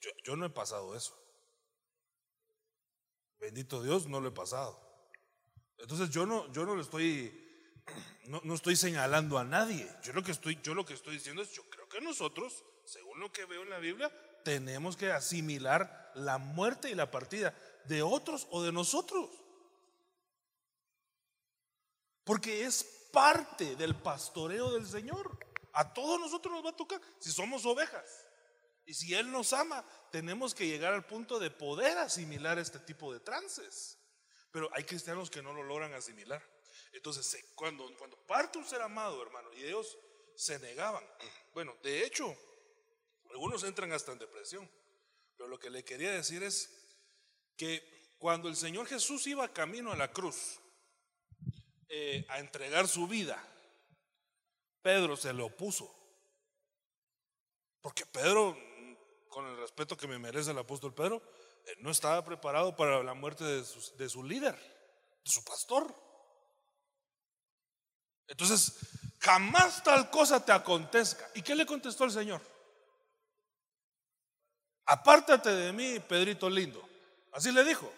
[0.00, 1.18] Yo, yo no he pasado eso.
[3.38, 4.80] Bendito Dios, no lo he pasado.
[5.78, 7.32] Entonces yo no, yo no le estoy,
[8.26, 9.88] no, no, estoy señalando a nadie.
[10.02, 13.20] Yo lo que estoy, yo lo que estoy diciendo es, yo creo que nosotros, según
[13.20, 14.10] lo que veo en la Biblia,
[14.44, 17.54] tenemos que asimilar la muerte y la partida
[17.86, 19.30] de otros o de nosotros.
[22.24, 22.82] Porque es
[23.12, 25.38] parte del pastoreo del Señor.
[25.72, 28.26] A todos nosotros nos va a tocar si somos ovejas.
[28.86, 33.12] Y si Él nos ama, tenemos que llegar al punto de poder asimilar este tipo
[33.12, 33.98] de trances.
[34.50, 36.42] Pero hay cristianos que no lo logran asimilar.
[36.92, 39.98] Entonces, cuando, cuando parte un ser amado, hermano, y ellos
[40.36, 41.04] se negaban,
[41.52, 42.36] bueno, de hecho,
[43.30, 44.70] algunos entran hasta en depresión.
[45.36, 46.70] Pero lo que le quería decir es
[47.56, 50.60] que cuando el Señor Jesús iba camino a la cruz
[51.96, 53.40] eh, a entregar su vida,
[54.82, 55.94] Pedro se le opuso.
[57.80, 58.56] Porque Pedro
[59.34, 61.20] con el respeto que me merece el apóstol Pedro,
[61.66, 65.92] eh, no estaba preparado para la muerte de su, de su líder, de su pastor.
[68.28, 68.78] Entonces,
[69.18, 71.28] jamás tal cosa te acontezca.
[71.34, 72.40] ¿Y qué le contestó el Señor?
[74.86, 76.88] Apártate de mí, Pedrito lindo.
[77.32, 77.92] Así le dijo.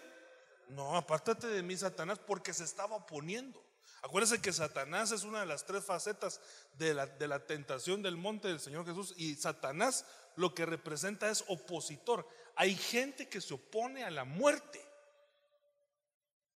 [0.69, 3.63] No, apártate de mí, Satanás, porque se estaba oponiendo.
[4.01, 6.39] Acuérdense que Satanás es una de las tres facetas
[6.73, 10.05] de la, de la tentación del monte del Señor Jesús y Satanás
[10.35, 12.27] lo que representa es opositor.
[12.55, 14.83] Hay gente que se opone a la muerte.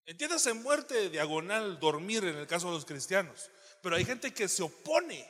[0.06, 3.50] Entiéndase muerte diagonal, dormir en el caso de los cristianos.
[3.82, 5.28] Pero hay gente que se opone.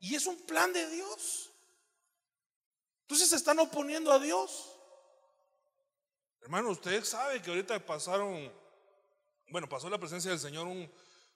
[0.00, 1.50] Y es un plan de Dios.
[3.02, 4.70] Entonces se están oponiendo a Dios.
[6.40, 8.52] Hermano, usted sabe que ahorita pasaron,
[9.48, 10.90] bueno, pasó la presencia del Señor un,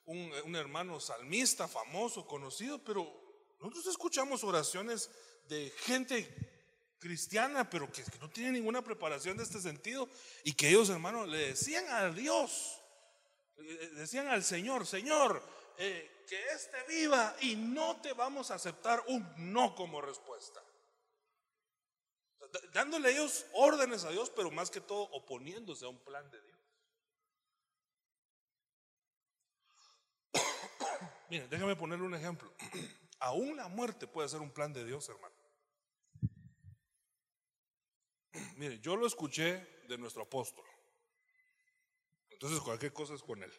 [0.09, 3.29] un hermano salmista famoso, conocido, pero
[3.61, 5.11] nosotros escuchamos oraciones
[5.49, 6.49] de gente
[6.99, 10.09] cristiana, pero que, no tiene ninguna preparación de este sentido,
[10.45, 12.81] y que ellos, hermanos, le decían a Dios,
[13.95, 15.43] decían al Señor, Señor,
[15.77, 20.63] eh, que éste viva y no te vamos a aceptar un no como respuesta.
[22.73, 26.58] Dándole ellos órdenes a Dios, pero más que todo oponiéndose a un plan de Dios.
[31.31, 32.53] Miren, déjame ponerle un ejemplo.
[33.21, 35.35] Aún la muerte puede ser un plan de Dios, hermano.
[38.57, 40.65] Mire, yo lo escuché de nuestro apóstol.
[42.31, 43.53] Entonces cualquier cosa es con él.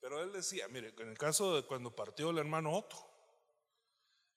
[0.00, 2.96] Pero él decía, mire, en el caso de cuando partió el hermano Otto,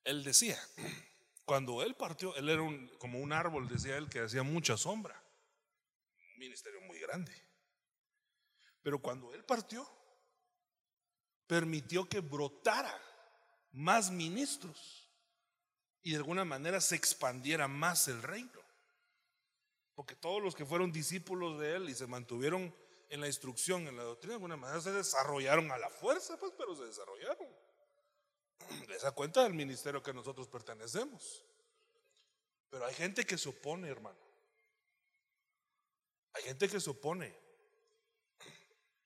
[0.04, 0.58] él decía,
[1.44, 2.62] cuando él partió, él era
[3.00, 5.22] como un árbol, decía él, que hacía mucha sombra.
[6.20, 7.34] Un ministerio muy grande.
[8.84, 9.90] Pero cuando él partió,
[11.48, 13.02] permitió que brotara
[13.72, 15.10] más ministros
[16.02, 18.62] y de alguna manera se expandiera más el reino.
[19.96, 22.76] Porque todos los que fueron discípulos de él y se mantuvieron
[23.10, 26.54] en la instrucción, en la doctrina, de alguna manera se desarrollaron a la fuerza, pues,
[26.58, 27.48] pero se desarrollaron.
[28.96, 31.46] Esa cuenta del ministerio que nosotros pertenecemos.
[32.70, 34.20] Pero hay gente que se opone, hermano.
[36.34, 37.45] Hay gente que se opone.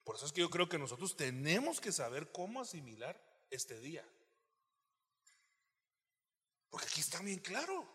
[0.10, 3.16] Por eso es que yo creo que nosotros tenemos que saber cómo asimilar
[3.52, 4.04] este día.
[6.72, 7.88] Porque aquí está bien claro.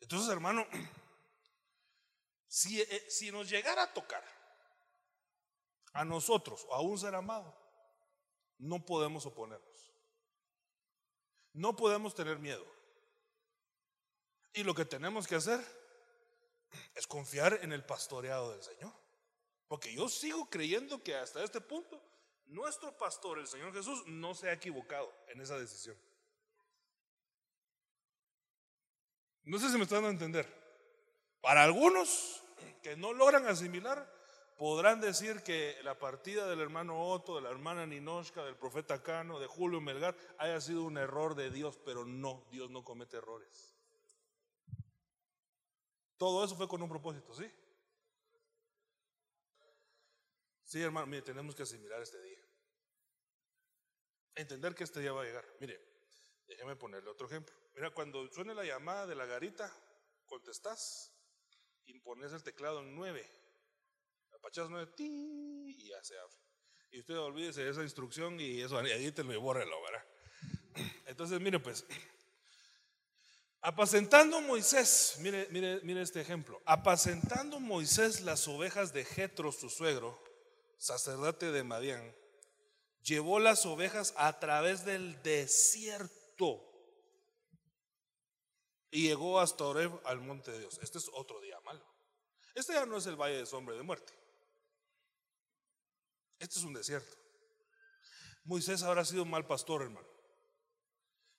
[0.00, 0.66] Entonces, hermano,
[2.48, 4.24] si, eh, si nos llegara a tocar
[5.92, 7.54] a nosotros o a un ser amado,
[8.56, 9.92] no podemos oponernos.
[11.52, 12.64] No podemos tener miedo.
[14.54, 15.62] Y lo que tenemos que hacer
[16.94, 19.03] es confiar en el pastoreado del Señor.
[19.74, 22.00] Porque yo sigo creyendo que hasta este punto
[22.46, 25.96] nuestro pastor, el Señor Jesús, no se ha equivocado en esa decisión.
[29.42, 30.46] No sé si me están dando a entender.
[31.40, 32.40] Para algunos
[32.84, 34.08] que no logran asimilar,
[34.56, 39.40] podrán decir que la partida del hermano Otto, de la hermana Ninoshka, del profeta Cano,
[39.40, 43.74] de Julio Melgar, haya sido un error de Dios, pero no, Dios no comete errores.
[46.16, 47.50] Todo eso fue con un propósito, ¿sí?
[50.74, 52.40] Sí, hermano, mire, tenemos que asimilar este día.
[54.34, 55.46] Entender que este día va a llegar.
[55.60, 55.80] Mire,
[56.48, 57.54] déjeme ponerle otro ejemplo.
[57.76, 59.72] Mira, cuando suene la llamada de la garita,
[60.26, 61.12] contestás,
[61.84, 63.24] impones el teclado en 9,
[64.32, 66.36] apachas 9, y ya se abre.
[66.90, 70.04] Y usted olvídese de esa instrucción y eso, edítelo y bórrelo, ¿verdad?
[71.06, 71.86] Entonces, mire, pues,
[73.60, 76.60] Apacentando Moisés, mire, mire, mire este ejemplo.
[76.66, 80.20] Apacentando Moisés las ovejas de Jetro, su suegro,
[80.78, 82.14] sacerdote de Madián,
[83.02, 86.62] llevó las ovejas a través del desierto
[88.90, 90.78] y llegó hasta Oreb al monte de Dios.
[90.82, 91.84] Este es otro día malo.
[92.54, 94.12] Este ya no es el valle de sombra de muerte.
[96.38, 97.16] Este es un desierto.
[98.44, 100.06] Moisés habrá sido mal pastor, hermano.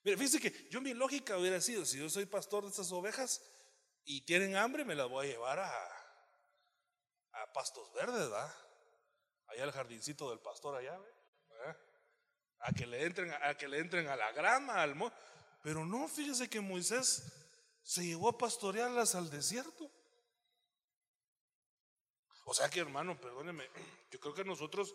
[0.02, 3.42] Mire, fíjese que yo mi lógica hubiera sido, si yo soy pastor de estas ovejas
[4.04, 5.70] y tienen hambre, me las voy a llevar a,
[7.32, 8.54] a pastos verdes, ¿verdad?
[9.48, 10.98] Allá el jardincito del pastor allá.
[12.60, 15.12] A que le entren, a que le entren a la grama, al mo
[15.62, 17.22] Pero no, fíjese que Moisés
[17.82, 19.90] se llevó a pastorearlas al desierto.
[22.46, 23.68] O sea que, hermano, perdóneme,
[24.10, 24.94] yo creo que nosotros,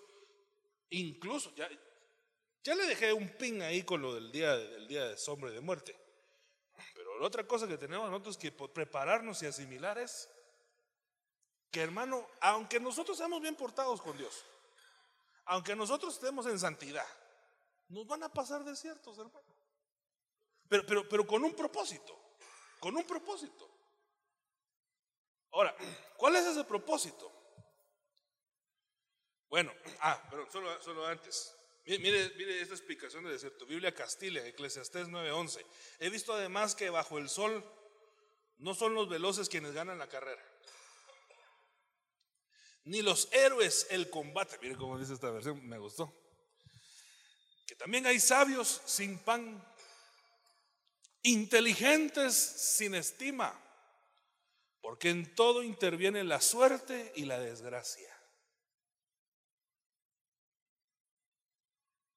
[0.90, 1.70] incluso, ya,
[2.64, 5.54] ya le dejé un pin ahí con lo del día, del día de sombra y
[5.54, 5.96] de muerte.
[6.96, 10.30] Pero la otra cosa que tenemos nosotros que prepararnos y asimilar es
[11.72, 14.46] que, hermano, aunque nosotros seamos bien portados con Dios,
[15.46, 17.08] aunque nosotros estemos en santidad,
[17.90, 19.46] nos van a pasar desiertos, hermano.
[20.68, 22.18] Pero, pero, pero con un propósito,
[22.80, 23.70] con un propósito.
[25.52, 25.76] Ahora,
[26.16, 27.32] ¿cuál es ese propósito?
[29.50, 31.54] Bueno, ah, pero solo, solo antes.
[31.86, 33.66] Mire, mire esta explicación de desierto.
[33.66, 35.66] Biblia Castilla, Eclesiastés 9:11.
[36.00, 37.64] He visto además que bajo el sol
[38.60, 40.42] no son los veloces quienes ganan la carrera,
[42.86, 44.58] ni los héroes el combate.
[44.62, 46.14] Mire cómo dice esta versión, me gustó.
[47.68, 49.64] Que también hay sabios sin pan,
[51.24, 53.58] inteligentes sin estima,
[54.82, 58.10] porque en todo interviene la suerte y la desgracia.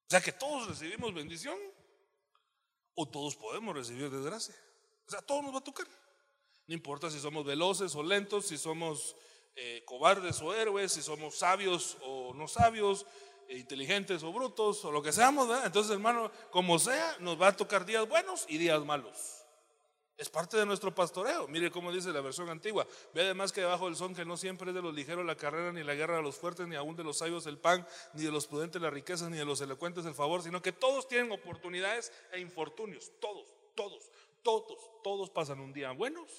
[0.07, 1.57] O sea que todos recibimos bendición
[2.93, 4.55] o todos podemos recibir desgracia.
[5.07, 5.87] O sea, todo nos va a tocar.
[6.67, 9.15] No importa si somos veloces o lentos, si somos
[9.55, 13.05] eh, cobardes o héroes, si somos sabios o no sabios,
[13.47, 15.47] eh, inteligentes o brutos, o lo que seamos.
[15.63, 19.45] Entonces, hermano, como sea, nos va a tocar días buenos y días malos.
[20.17, 21.47] Es parte de nuestro pastoreo.
[21.47, 22.87] Mire cómo dice la versión antigua.
[23.13, 25.73] Ve además que debajo del son que no siempre es de los ligeros la carrera,
[25.73, 28.31] ni la guerra de los fuertes, ni aún de los sabios el pan, ni de
[28.31, 32.13] los prudentes la riqueza, ni de los elocuentes el favor, sino que todos tienen oportunidades
[32.31, 33.11] e infortunios.
[33.19, 33.45] Todos,
[33.75, 34.09] todos,
[34.41, 36.31] todos, todos pasan un día buenos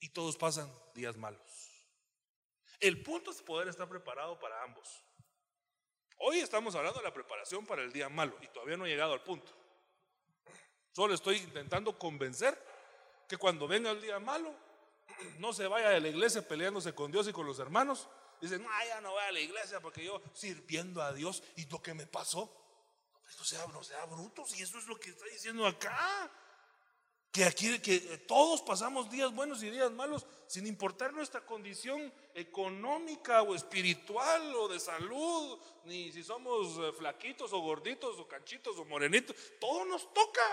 [0.00, 1.65] y todos pasan días malos.
[2.80, 5.02] El punto es poder estar preparado para ambos.
[6.18, 9.12] Hoy estamos hablando de la preparación para el día malo y todavía no he llegado
[9.12, 9.52] al punto.
[10.92, 12.58] Solo estoy intentando convencer
[13.28, 14.54] que cuando venga el día malo,
[15.38, 18.08] no se vaya de la iglesia peleándose con Dios y con los hermanos.
[18.40, 21.80] Dicen, no, ya no voy a la iglesia porque yo sirviendo a Dios y lo
[21.80, 22.50] que me pasó.
[23.38, 26.30] No sea, no sea brutos y eso es lo que está diciendo acá.
[27.36, 33.42] Que aquí que todos pasamos días buenos y días malos sin importar nuestra condición económica
[33.42, 38.86] o espiritual o de salud, ni si somos eh, flaquitos o gorditos o canchitos o
[38.86, 40.48] morenitos, todo nos toca.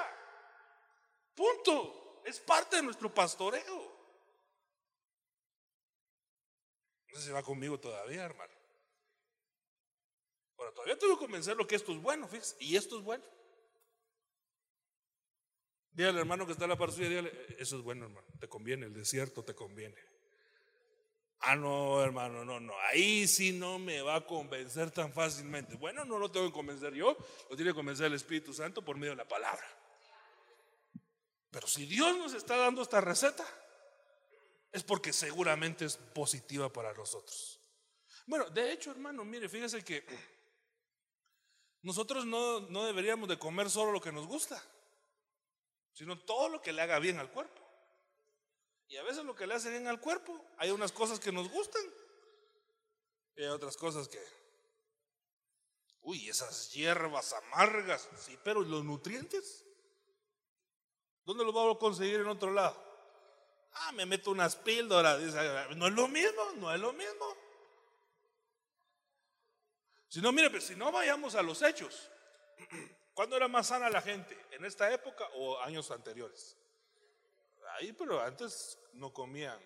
[1.34, 2.20] Punto.
[2.26, 3.98] Es parte de nuestro pastoreo.
[7.08, 8.54] No sé si va conmigo todavía, hermano.
[10.58, 13.24] Ahora, todavía tengo que convencerlo que esto es bueno, fíjese, y esto es bueno.
[15.94, 18.48] Dígale al hermano que está en la parte suya, dígale, eso es bueno, hermano, te
[18.48, 19.96] conviene, el desierto te conviene.
[21.42, 25.76] Ah, no, hermano, no, no, ahí sí no me va a convencer tan fácilmente.
[25.76, 27.18] Bueno, no lo tengo que convencer yo,
[27.50, 29.66] lo tiene que convencer el Espíritu Santo por medio de la palabra.
[31.52, 33.46] Pero si Dios nos está dando esta receta,
[34.72, 37.60] es porque seguramente es positiva para nosotros.
[38.26, 40.04] Bueno, de hecho, hermano, mire, fíjese que
[41.84, 44.64] nosotros no, no deberíamos de comer solo lo que nos gusta,
[45.94, 47.62] sino todo lo que le haga bien al cuerpo.
[48.88, 51.50] Y a veces lo que le hace bien al cuerpo, hay unas cosas que nos
[51.50, 51.84] gustan
[53.36, 54.22] y hay otras cosas que,
[56.02, 59.66] uy, esas hierbas amargas, sí, pero los nutrientes,
[61.24, 62.92] ¿dónde los vamos a conseguir en otro lado?
[63.72, 65.20] Ah, me meto unas píldoras,
[65.76, 67.38] no es lo mismo, no es lo mismo.
[70.10, 72.12] Si no, mire, pues, si no vayamos a los hechos.
[73.14, 74.38] ¿Cuándo era más sana la gente?
[74.52, 76.58] ¿En esta época o años anteriores?
[77.76, 79.60] Ahí, pero antes no comían.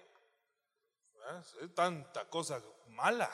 [1.73, 3.31] tanta cosa mala.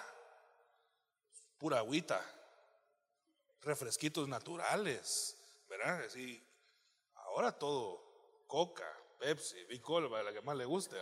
[1.57, 2.23] Pura agüita.
[3.61, 5.37] Refresquitos naturales.
[5.67, 6.03] ¿Verdad?
[6.03, 6.45] Así.
[7.15, 8.01] Ahora todo.
[8.47, 8.87] Coca,
[9.17, 10.95] Pepsi, Bicol, la que más le guste.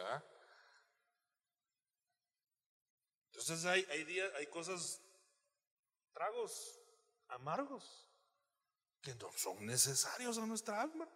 [3.25, 5.01] Entonces hay, hay días, hay cosas
[6.13, 6.79] tragos
[7.27, 8.10] amargos
[9.01, 11.07] que son necesarios a nuestra alma.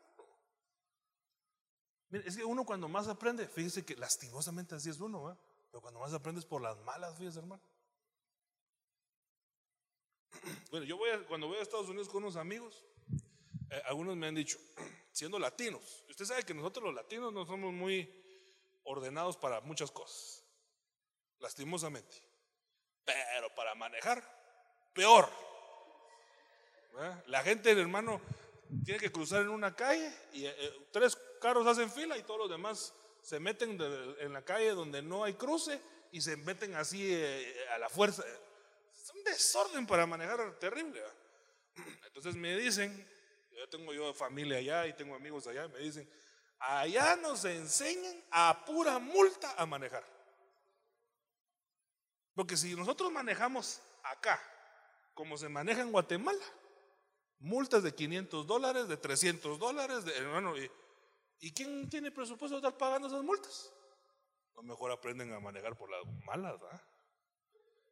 [2.10, 5.38] Mire, es que uno cuando más aprende, fíjese que lastimosamente así es uno,
[5.72, 7.62] pero cuando más aprende es por las malas, fíjese hermano.
[10.72, 12.86] Bueno, yo voy cuando voy a Estados Unidos con unos amigos,
[13.70, 14.58] eh, algunos me han dicho,
[15.12, 18.12] siendo latinos, usted sabe que nosotros los latinos no somos muy
[18.84, 20.44] ordenados para muchas cosas,
[21.40, 22.22] lastimosamente,
[23.04, 24.24] pero para manejar
[24.94, 25.55] peor.
[27.28, 28.22] La gente, hermano,
[28.84, 32.42] tiene que cruzar en una calle y eh, eh, tres carros hacen fila y todos
[32.42, 33.78] los demás se meten
[34.20, 35.80] en la calle donde no hay cruce
[36.12, 38.24] y se meten así eh, a la fuerza.
[38.94, 41.02] Es un desorden para manejar terrible.
[42.06, 43.08] Entonces me dicen,
[43.52, 46.10] yo tengo yo familia allá y tengo amigos allá, me dicen,
[46.60, 50.06] allá nos enseñan a pura multa a manejar.
[52.34, 54.42] Porque si nosotros manejamos acá
[55.16, 56.46] como se maneja en Guatemala.
[57.46, 60.58] Multas de 500 dólares, de 300 dólares, de, hermano.
[60.58, 60.68] Y,
[61.42, 63.72] ¿Y quién tiene presupuesto de estar pagando esas multas?
[64.58, 66.82] A mejor aprenden a manejar por las malas, ¿verdad?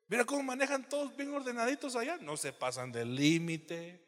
[0.07, 2.17] Mira cómo manejan todos bien ordenaditos allá.
[2.17, 4.03] No se pasan del límite.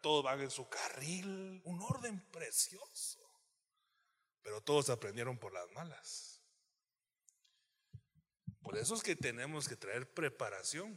[0.00, 1.60] Todos van en su carril.
[1.64, 3.18] Un orden precioso.
[4.42, 6.44] Pero todos aprendieron por las malas.
[8.62, 10.96] Por eso es que tenemos que traer preparación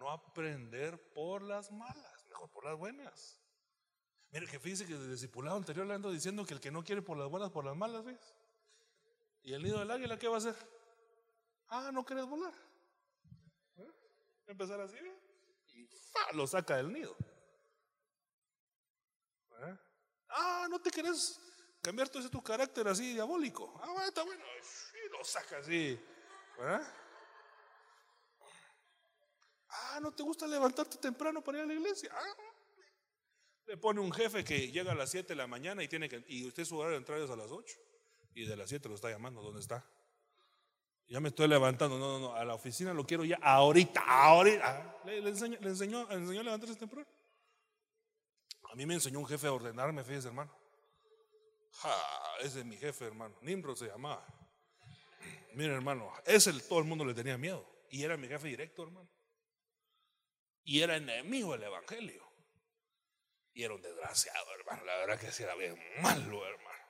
[0.00, 2.09] no aprender por las malas,
[2.48, 3.40] por las buenas.
[4.30, 7.02] Mire que fíjese que el discipulado anterior le ando diciendo que el que no quiere
[7.02, 8.34] por las buenas, por las malas, ¿ves?
[9.42, 10.54] ¿Y el nido del águila qué va a hacer?
[11.68, 12.54] Ah, no quieres volar.
[13.76, 13.90] ¿Eh?
[14.46, 15.18] Empezar así, ¿ve?
[15.72, 15.88] Y
[16.36, 17.16] lo saca del nido.
[19.58, 19.78] ¿Eh?
[20.28, 21.40] Ah, no te quieres
[21.82, 23.80] cambiar todo ese tu carácter así diabólico.
[23.82, 24.44] Ah, bueno, está bueno.
[24.94, 25.98] Y lo saca así.
[26.60, 26.80] ¿Eh?
[29.70, 32.10] Ah, ¿no te gusta levantarte temprano para ir a la iglesia?
[32.12, 32.42] Ah,
[33.66, 36.24] le pone un jefe que llega a las 7 de la mañana y tiene que,
[36.26, 37.76] y usted su horario de entrada es a las 8
[38.34, 39.84] y de las 7 lo está llamando, ¿dónde está?
[41.08, 44.64] Ya me estoy levantando, no, no, no, a la oficina lo quiero ya ahorita, ahorita.
[44.64, 47.06] Ah, le, enseñó, le, enseñó, a levantarse temprano.
[48.72, 50.52] A mí me enseñó un jefe a ordenarme, fíjese hermano.
[51.82, 51.96] Ja,
[52.40, 53.36] ese es mi jefe, hermano.
[53.40, 54.24] Nimrod se llamaba.
[55.54, 57.68] Mire, hermano, ese todo el mundo le tenía miedo.
[57.90, 59.08] Y era mi jefe directo, hermano
[60.64, 62.30] y era enemigo del Evangelio.
[63.52, 64.84] Y era un desgraciado, hermano.
[64.84, 66.84] La verdad que sí era bien malo, hermano.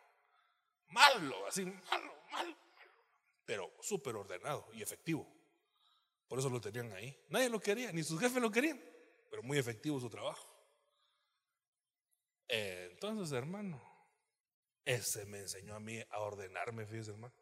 [0.89, 2.57] Malo, así, malo, malo.
[3.45, 5.27] Pero súper ordenado y efectivo.
[6.29, 7.17] Por eso lo tenían ahí.
[7.29, 8.81] Nadie lo quería, ni sus jefes lo querían.
[9.31, 10.47] Pero muy efectivo su trabajo.
[12.47, 13.81] Entonces, hermano,
[14.85, 17.35] ese me enseñó a mí a ordenarme, fíjese, hermano.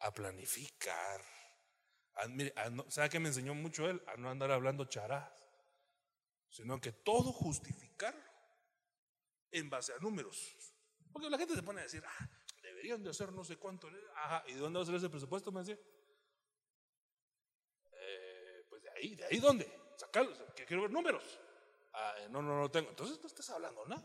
[0.00, 1.22] A planificar.
[2.88, 4.02] ¿Sabe qué me enseñó mucho él?
[4.06, 5.40] A no andar hablando charás
[6.50, 8.14] sino que todo justificar
[9.52, 10.56] en base a números.
[11.12, 12.28] Porque la gente se pone a decir, ah,
[12.62, 13.88] deberían de hacer no sé cuánto.
[14.16, 15.50] Ajá, ¿y de dónde va a ser ese presupuesto?
[15.52, 15.78] Me decía.
[17.92, 19.70] Eh, pues de ahí, ¿de ahí dónde?
[19.96, 21.40] Sacarlos, que quiero ver números.
[21.92, 22.90] Ah, eh, no, no, no tengo.
[22.90, 24.04] Entonces no estás hablando nada.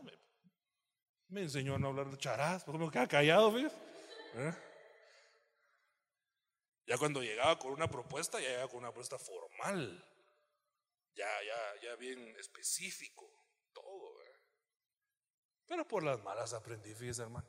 [1.28, 3.76] Me, enseñó a no hablar de charás, porque me quedaba callado, fíjate.
[4.34, 4.54] ¿Eh?
[6.86, 10.04] Ya cuando llegaba con una propuesta, ya llegaba con una propuesta formal
[11.16, 13.30] ya, ya, ya bien específico,
[13.72, 14.16] todo.
[15.66, 17.48] Pero por las malas aprendí, fíjese hermano.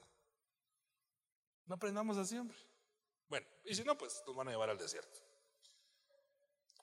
[1.66, 2.58] No aprendamos así, hombre.
[3.28, 5.20] Bueno, y si no, pues nos van a llevar al desierto.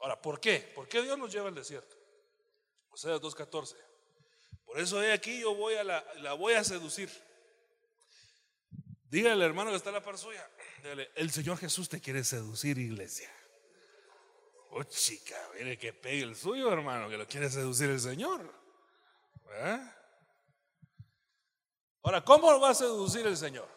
[0.01, 0.73] Ahora, ¿por qué?
[0.75, 1.97] ¿Por qué Dios nos lleva al desierto?
[2.91, 3.77] O sea, 2.14.
[4.65, 7.11] Por eso de aquí yo voy a la, la voy a seducir.
[9.05, 10.49] Dígale al hermano que está en la par suya.
[11.15, 13.31] el Señor Jesús te quiere seducir, iglesia.
[14.77, 18.53] Oh, chica, mire que pegue el suyo, hermano, que lo quiere seducir el Señor.
[22.03, 23.69] Ahora, ¿cómo lo va a seducir el Señor?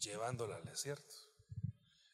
[0.00, 1.14] Llevándola al desierto.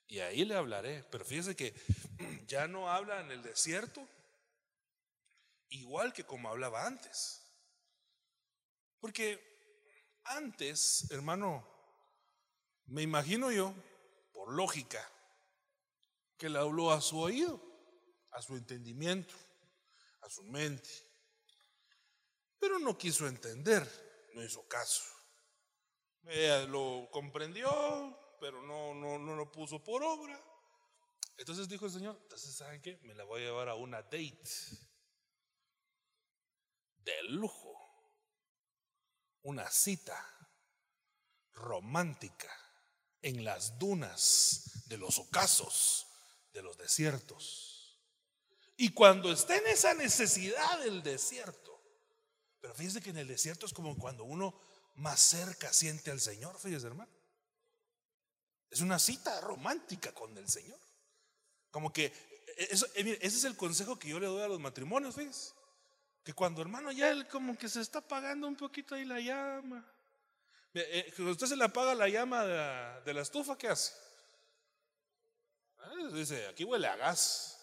[0.09, 1.05] Y ahí le hablaré.
[1.11, 1.75] Pero fíjese que
[2.47, 4.07] ya no habla en el desierto
[5.71, 7.51] igual que como hablaba antes.
[9.01, 9.41] Porque
[10.25, 11.67] antes, hermano,
[12.85, 13.73] me imagino yo,
[14.35, 15.11] por lógica,
[16.41, 17.61] que le habló a su oído,
[18.31, 19.35] a su entendimiento,
[20.23, 20.89] a su mente.
[22.59, 23.87] Pero no quiso entender,
[24.33, 25.03] no hizo caso.
[26.25, 27.69] Ella lo comprendió,
[28.41, 30.43] pero no, no, no lo puso por obra.
[31.37, 32.99] Entonces dijo el Señor, entonces ¿saben qué?
[33.03, 34.41] Me la voy a llevar a una date
[36.97, 37.77] de lujo,
[39.43, 40.19] una cita
[41.53, 42.51] romántica
[43.21, 46.07] en las dunas de los ocasos
[46.53, 47.99] de los desiertos.
[48.77, 51.81] Y cuando está en esa necesidad del desierto,
[52.61, 54.59] pero fíjense que en el desierto es como cuando uno
[54.97, 57.13] más cerca siente al Señor, fíjense hermano.
[58.71, 60.79] Es una cita romántica con el Señor.
[61.71, 64.61] Como que, e, eso, eh, ese es el consejo que yo le doy a los
[64.61, 65.53] matrimonios, fíjense.
[66.23, 69.85] Que cuando hermano ya él como que se está apagando un poquito ahí la llama.
[70.75, 73.93] Eh, cuando usted se le apaga la llama de la, estufa, ¿qué hace?
[75.83, 77.59] Ah, dice, aquí huele a gas.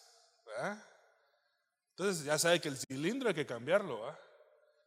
[1.91, 4.15] Entonces ya sabe que el cilindro hay que cambiarlo.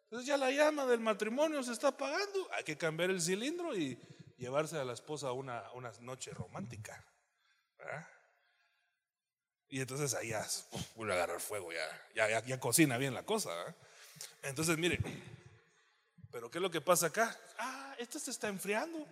[0.05, 2.49] Entonces ya la llama del matrimonio se está apagando.
[2.53, 3.99] Hay que cambiar el cilindro y
[4.37, 7.05] llevarse a la esposa a una, una noche romántica.
[9.68, 10.45] Y entonces ahí ya
[10.97, 13.51] vuelve a agarrar fuego, ya, ya, cocina bien la cosa.
[14.43, 14.99] Entonces, mire,
[16.33, 17.39] pero ¿qué es lo que pasa acá?
[17.57, 19.07] Ah, esto se está enfriando.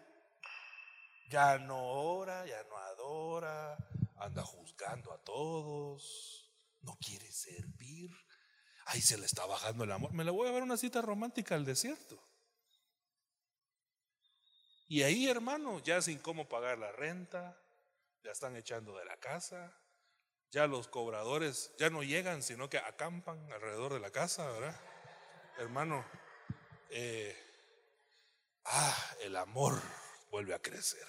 [1.31, 3.77] Ya no ora, ya no adora,
[4.21, 6.51] anda juzgando a todos,
[6.81, 8.11] no quiere servir.
[8.87, 10.13] Ahí se le está bajando el amor.
[10.13, 12.23] Me la voy a ver una cita romántica al desierto.
[14.87, 17.61] Y ahí, hermano, ya sin cómo pagar la renta,
[18.23, 19.79] ya están echando de la casa,
[20.51, 24.81] ya los cobradores ya no llegan, sino que acampan alrededor de la casa, ¿verdad?
[25.59, 26.07] Hermano,
[26.89, 27.37] eh,
[28.65, 29.79] ah, el amor
[30.31, 31.07] vuelve a crecer.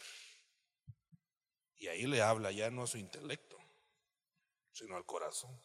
[1.80, 3.58] Y ahí le habla ya no a su intelecto,
[4.72, 5.58] sino al corazón.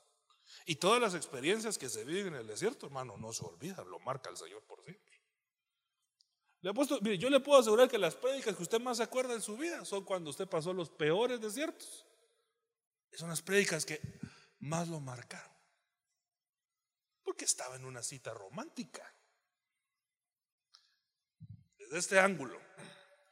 [0.65, 3.99] Y todas las experiencias que se viven en el desierto, hermano, no se olvidan, lo
[3.99, 5.15] marca el Señor por siempre.
[6.61, 9.35] Le puesto, mire, yo le puedo asegurar que las prédicas que usted más se acuerda
[9.35, 12.07] en su vida son cuando usted pasó los peores desiertos.
[13.13, 14.01] Son las prédicas que
[14.61, 15.53] más lo marcaron.
[17.23, 19.15] Porque estaba en una cita romántica.
[21.77, 22.59] Desde este ángulo,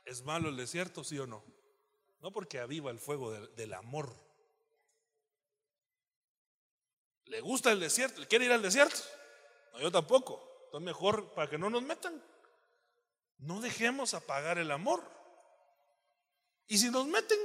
[0.05, 1.43] ¿es malo el desierto, sí o no?
[2.23, 4.15] No porque aviva el fuego del, amor.
[7.25, 8.23] ¿Le gusta el desierto?
[8.29, 9.01] ¿Quiere ir al desierto?
[9.73, 10.41] No, yo tampoco.
[10.67, 12.23] Entonces mejor para que no nos metan.
[13.39, 15.03] No dejemos apagar el amor.
[16.69, 17.39] Y si nos meten,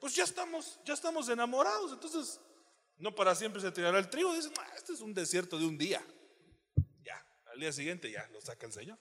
[0.00, 1.92] pues ya estamos, ya estamos enamorados.
[1.92, 2.40] Entonces,
[2.96, 4.34] no para siempre se tirará el trigo.
[4.34, 6.04] Dicen, este es un desierto de un día.
[7.04, 8.98] Ya, al día siguiente ya lo saca el Señor.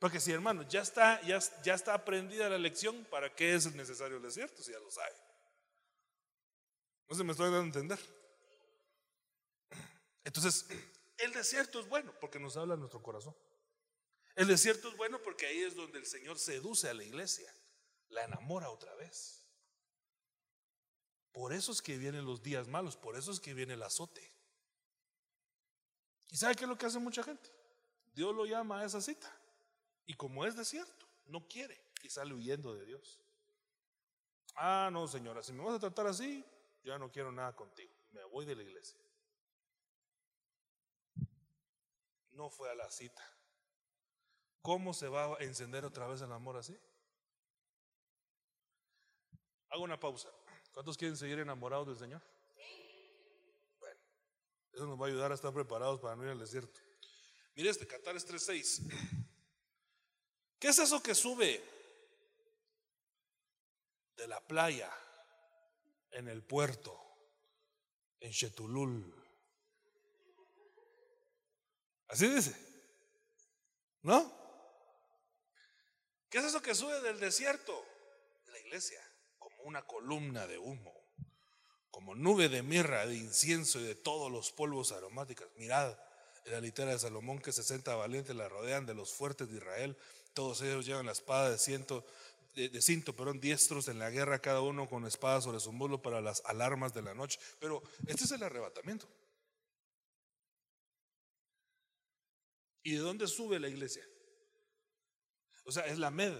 [0.00, 1.36] Porque si hermano, ya está, ya,
[1.74, 5.14] está aprendida la lección, ¿para qué es necesario el desierto si ya lo sabe?
[7.06, 7.98] No se me estoy dando a entender.
[10.24, 10.66] Entonces,
[11.18, 13.36] el desierto es bueno porque nos habla nuestro corazón.
[14.36, 17.52] El desierto es bueno porque ahí es donde el Señor seduce a la iglesia,
[18.08, 19.44] la enamora otra vez.
[21.30, 24.34] Por eso es que vienen los días malos, por eso es que viene el azote.
[26.30, 27.50] ¿Y sabe qué es lo que hace mucha gente?
[28.14, 29.30] Dios lo llama a esa cita.
[30.10, 33.20] Y como es desierto, no quiere y sale huyendo de Dios.
[34.56, 36.44] Ah, no, señora, si me vas a tratar así,
[36.82, 37.94] ya no quiero nada contigo.
[38.10, 38.98] Me voy de la iglesia.
[42.32, 43.22] No fue a la cita.
[44.62, 46.76] ¿Cómo se va a encender otra vez el amor así?
[49.68, 50.28] Hago una pausa.
[50.72, 52.22] ¿Cuántos quieren seguir enamorados del Señor?
[53.78, 54.00] Bueno,
[54.72, 56.80] eso nos va a ayudar a estar preparados para no ir al desierto.
[57.54, 59.28] Mire este, Cantares 3.6.
[60.60, 61.64] ¿Qué es eso que sube
[64.14, 64.92] de la playa
[66.10, 67.00] en el puerto,
[68.20, 69.16] en Chetulul?
[72.08, 72.54] Así dice.
[74.02, 74.30] ¿No?
[76.28, 77.82] ¿Qué es eso que sube del desierto?
[78.44, 79.00] De la iglesia,
[79.38, 80.94] como una columna de humo,
[81.90, 85.48] como nube de mirra, de incienso y de todos los polvos aromáticos.
[85.56, 85.98] Mirad,
[86.44, 89.96] en la litera de Salomón que 60 valientes la rodean de los fuertes de Israel
[90.32, 92.04] todos ellos llevan la espada de ciento
[92.54, 96.20] de, cinto, perdón, diestros en la guerra, cada uno con espada sobre su muslo para
[96.20, 97.38] las alarmas de la noche.
[97.58, 99.08] Pero este es el arrebatamiento.
[102.82, 104.04] ¿Y de dónde sube la iglesia?
[105.64, 106.34] O sea, es la med.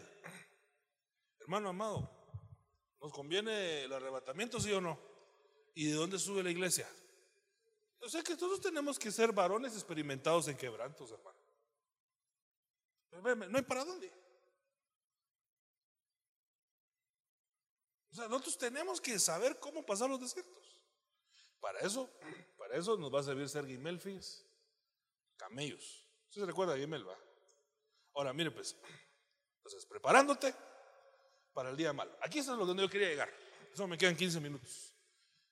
[1.38, 2.10] Hermano amado,
[3.00, 4.98] ¿nos conviene el arrebatamiento, sí o no?
[5.74, 6.88] ¿Y de dónde sube la iglesia?
[8.00, 11.39] O sea que todos tenemos que ser varones experimentados en quebrantos, hermano.
[13.12, 14.12] No hay para dónde.
[18.12, 20.76] O sea, nosotros tenemos que saber cómo pasar los desiertos.
[21.60, 22.08] Para eso,
[22.56, 24.44] para eso nos va a servir ser Gimelfis,
[25.36, 26.08] camellos.
[26.28, 27.16] ¿Usted se recuerda Gimel, va?
[28.14, 28.76] Ahora, mire pues,
[29.58, 30.54] entonces, preparándote
[31.52, 32.16] para el día malo.
[32.22, 33.30] Aquí es donde yo quería llegar.
[33.72, 34.94] Eso me quedan 15 minutos.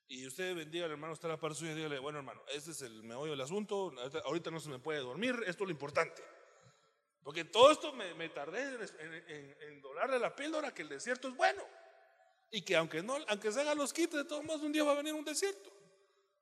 [0.09, 2.71] Y usted bendiga al hermano, está a la par suya y dígale, bueno hermano, este
[2.71, 3.93] es el meollo del asunto,
[4.25, 6.23] ahorita no se me puede dormir, esto es lo importante.
[7.29, 11.63] Porque todo esto me, tardé en, en, dorarle la píldora que el desierto es bueno.
[12.51, 14.93] Y que aunque, no, aunque se hagan los quites, de todos modos un día va
[14.93, 15.71] a venir un desierto.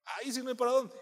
[0.04, 0.94] Ahí sí no hay para dónde.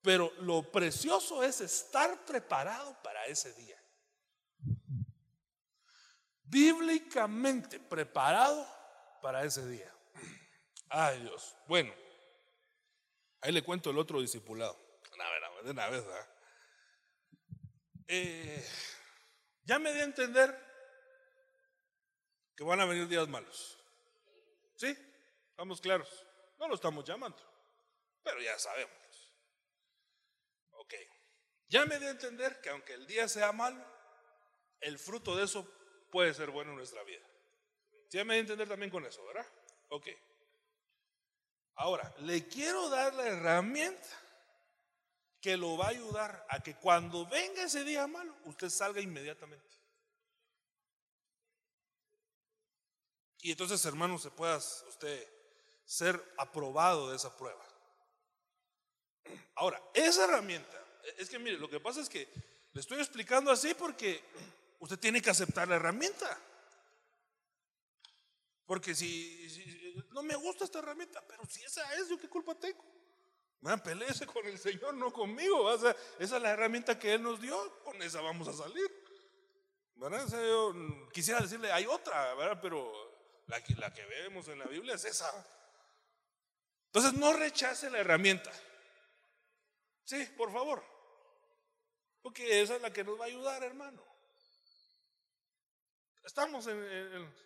[0.00, 3.78] Pero lo precioso es estar preparado para ese día.
[6.44, 8.66] Bíblicamente preparado
[9.20, 9.94] para ese día.
[10.88, 11.54] Ay Dios.
[11.68, 11.92] Bueno,
[13.42, 14.74] ahí le cuento el otro discipulado.
[15.62, 16.02] De una vez,
[18.08, 18.64] eh,
[19.64, 20.64] ya me di a entender
[22.56, 23.78] que van a venir días malos.
[24.76, 24.96] ¿Sí?
[25.50, 26.26] Estamos claros.
[26.58, 27.38] No lo estamos llamando,
[28.22, 29.34] pero ya sabemos.
[30.72, 30.94] Ok.
[31.68, 33.84] Ya me di a entender que aunque el día sea malo,
[34.80, 35.66] el fruto de eso
[36.10, 37.24] puede ser bueno en nuestra vida.
[38.10, 39.46] Ya me di a entender también con eso, ¿verdad?
[39.88, 40.08] Ok.
[41.76, 44.23] Ahora, le quiero dar la herramienta
[45.44, 49.76] que lo va a ayudar a que cuando venga ese día malo, usted salga inmediatamente.
[53.42, 55.28] Y entonces, hermano, se pueda usted
[55.84, 57.62] ser aprobado de esa prueba.
[59.56, 60.82] Ahora, esa herramienta,
[61.18, 62.26] es que mire, lo que pasa es que
[62.72, 64.24] le estoy explicando así porque
[64.80, 66.40] usted tiene que aceptar la herramienta.
[68.64, 72.93] Porque si, no me gusta esta herramienta, pero si esa es, yo qué culpa tengo.
[73.60, 75.72] Man, peleese con el Señor, no conmigo.
[75.72, 78.90] esa es la herramienta que Él nos dio, con esa vamos a salir.
[81.12, 82.58] quisiera decirle, hay otra, ¿verdad?
[82.60, 82.92] pero
[83.46, 85.30] la que, vemos en la Biblia es esa.
[86.86, 88.52] Entonces no rechace la herramienta.
[90.04, 90.84] Sí, por favor.
[92.22, 94.02] Porque esa es la que nos va a ayudar, hermano.
[96.22, 96.78] Estamos en...
[96.78, 97.44] el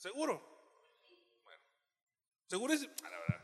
[0.00, 0.42] ¿Seguro?
[1.44, 1.62] Bueno,
[2.46, 2.94] segurísimo.
[3.04, 3.39] Ah, la verdad.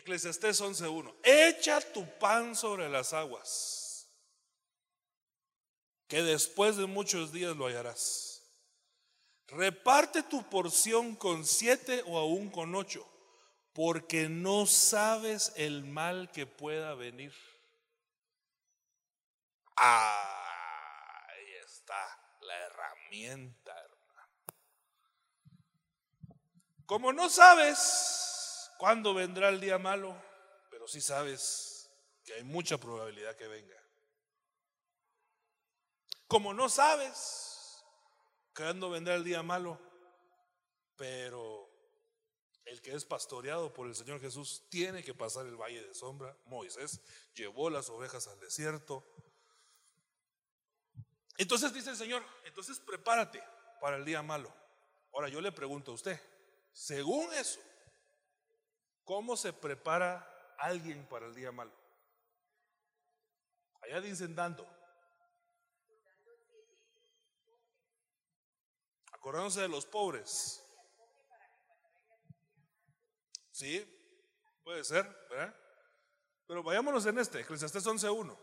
[0.00, 1.14] Eclesiastés 11.1.
[1.22, 3.80] Echa tu pan sobre las aguas
[6.08, 8.42] que después de muchos días lo hallarás.
[9.46, 13.06] Reparte tu porción con siete o aún con ocho,
[13.72, 17.32] porque no sabes el mal que pueda venir.
[19.76, 24.32] Ahí está la herramienta, hermano.
[26.86, 28.29] Como no sabes
[28.80, 30.16] cuándo vendrá el día malo,
[30.70, 31.90] pero sí sabes
[32.24, 33.76] que hay mucha probabilidad que venga.
[36.26, 37.84] Como no sabes
[38.56, 39.78] cuándo vendrá el día malo,
[40.96, 41.68] pero
[42.64, 46.34] el que es pastoreado por el Señor Jesús tiene que pasar el valle de sombra.
[46.46, 47.02] Moisés
[47.34, 49.04] llevó las ovejas al desierto.
[51.36, 53.42] Entonces dice el Señor, entonces prepárate
[53.78, 54.50] para el día malo.
[55.12, 56.18] Ahora yo le pregunto a usted,
[56.72, 57.60] según eso,
[59.10, 61.72] ¿cómo se prepara alguien para el día malo?
[63.82, 64.64] Allá dicen dando.
[69.10, 70.64] acordándose de los pobres.
[73.50, 73.84] Sí,
[74.62, 75.56] puede ser, ¿verdad?
[76.46, 78.38] Pero vayámonos en este, Eclesiastés 11.1.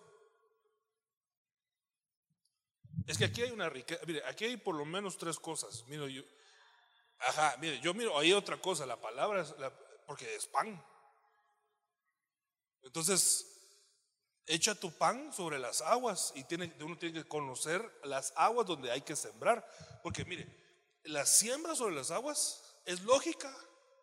[3.07, 5.87] Es que aquí hay una riqueza, mire, aquí hay por lo menos tres cosas.
[5.87, 6.23] Miro yo,
[7.19, 9.55] ajá, mire, yo miro ahí otra cosa, la palabra es,
[10.07, 10.83] porque es pan.
[12.81, 13.45] Entonces,
[14.47, 18.89] echa tu pan sobre las aguas y tiene, uno tiene que conocer las aguas donde
[18.89, 19.69] hay que sembrar.
[20.01, 20.47] Porque mire,
[21.03, 23.55] la siembra sobre las aguas es lógica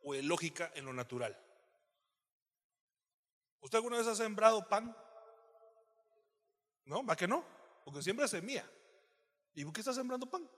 [0.02, 1.36] o es lógica en lo natural.
[3.61, 4.94] ¿Usted alguna vez ha sembrado pan?
[6.84, 7.42] No, ¿va que no?
[7.82, 8.70] Porque siembra semilla.
[9.55, 10.48] ¿Y por qué está sembrando pan?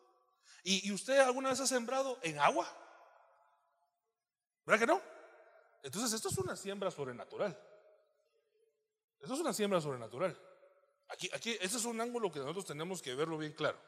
[0.65, 2.67] ¿Y, usted alguna vez ha sembrado en agua?
[4.65, 5.16] ¿Verdad que no?
[5.83, 7.59] Entonces esto es una siembra sobrenatural.
[9.21, 10.39] Esto es una siembra sobrenatural.
[11.09, 13.79] Aquí, aquí, ese es un ángulo que nosotros tenemos que verlo bien claro.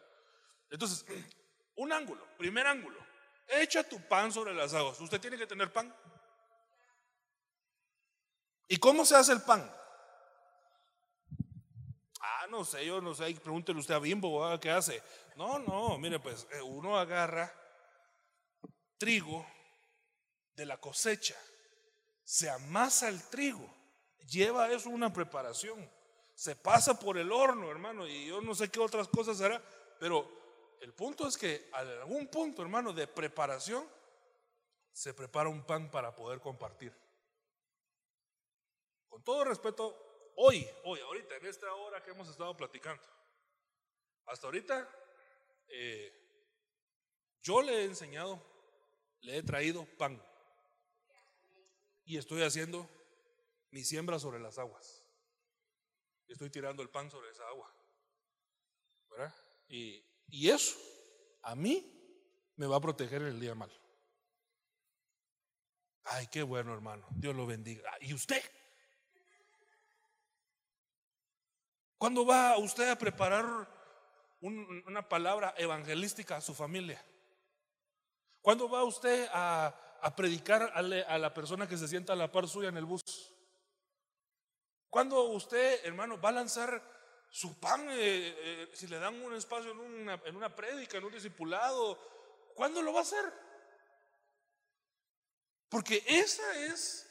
[0.71, 1.05] Entonces,
[1.77, 2.99] un ángulo, primer ángulo.
[3.47, 5.01] Echa tu pan sobre las aguas.
[5.01, 5.95] Usted tiene que tener pan.
[8.69, 9.75] ¿Y cómo se hace el pan?
[12.21, 15.03] Ah, no sé, yo no sé, pregúntele usted a Bimbo, ¿qué hace?
[15.37, 17.53] No, no, mire, pues eh, uno agarra
[18.99, 19.47] trigo
[20.55, 21.37] de la cosecha,
[22.29, 23.67] se amasa el trigo,
[24.27, 25.91] lleva eso una preparación,
[26.35, 29.63] se pasa por el horno, hermano, y yo no sé qué otras cosas hará,
[29.99, 30.31] pero
[30.83, 33.89] el punto es que a algún punto, hermano, de preparación,
[34.93, 36.93] se prepara un pan para poder compartir.
[39.09, 39.97] Con todo respeto,
[40.37, 43.03] hoy, hoy, ahorita, en esta hora que hemos estado platicando,
[44.27, 44.87] hasta ahorita,
[45.69, 46.13] eh,
[47.41, 48.39] yo le he enseñado,
[49.21, 50.23] le he traído pan.
[52.09, 52.89] Y estoy haciendo
[53.71, 55.05] mi siembra sobre las aguas.
[56.27, 57.71] Estoy tirando el pan sobre esa agua.
[59.11, 59.35] ¿Verdad?
[59.69, 60.75] Y, y eso
[61.43, 61.85] a mí
[62.57, 63.71] me va a proteger en el día mal.
[66.05, 67.07] Ay, qué bueno, hermano.
[67.11, 67.93] Dios lo bendiga.
[68.01, 68.43] ¿Y usted?
[71.99, 73.45] ¿Cuándo va usted a preparar
[74.41, 77.05] una palabra evangelística a su familia?
[78.41, 82.69] ¿Cuándo va usted a, predicar a, la persona que se sienta a la par suya
[82.69, 83.03] en el bus?
[84.89, 86.83] ¿Cuándo usted, hermano, va a lanzar
[87.31, 91.05] su pan eh, eh, si le dan un espacio en una, en una prédica, en
[91.05, 91.99] un discipulado?
[92.55, 93.33] ¿Cuándo lo va a hacer?
[95.69, 97.07] Porque esa es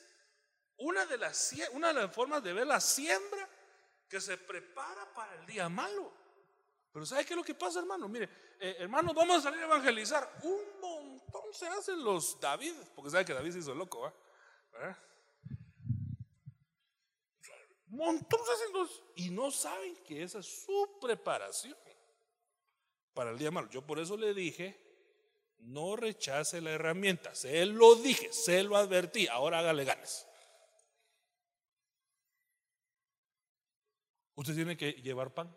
[0.78, 3.48] una de las, una de las formas de ver la siembra
[4.10, 6.14] que se prepara para el día malo.
[6.98, 8.10] Pero ¿sabe qué es lo que pasa, hermano?
[8.10, 8.28] Mire,
[8.60, 10.40] eh, hermano, vamos a salir a evangelizar.
[10.42, 15.00] Un montón se hacen los David, porque sabe que David se hizo loco, ¿va?
[17.92, 21.78] Un montón se hacen los y no saben que esa es su preparación
[23.14, 23.70] para el día malo.
[23.70, 24.76] Yo por eso le dije,
[25.60, 27.36] no rechace la herramienta.
[27.36, 30.28] Se lo dije, se lo advertí, ahora hágale ganas.
[34.34, 35.56] Usted tiene que llevar pan.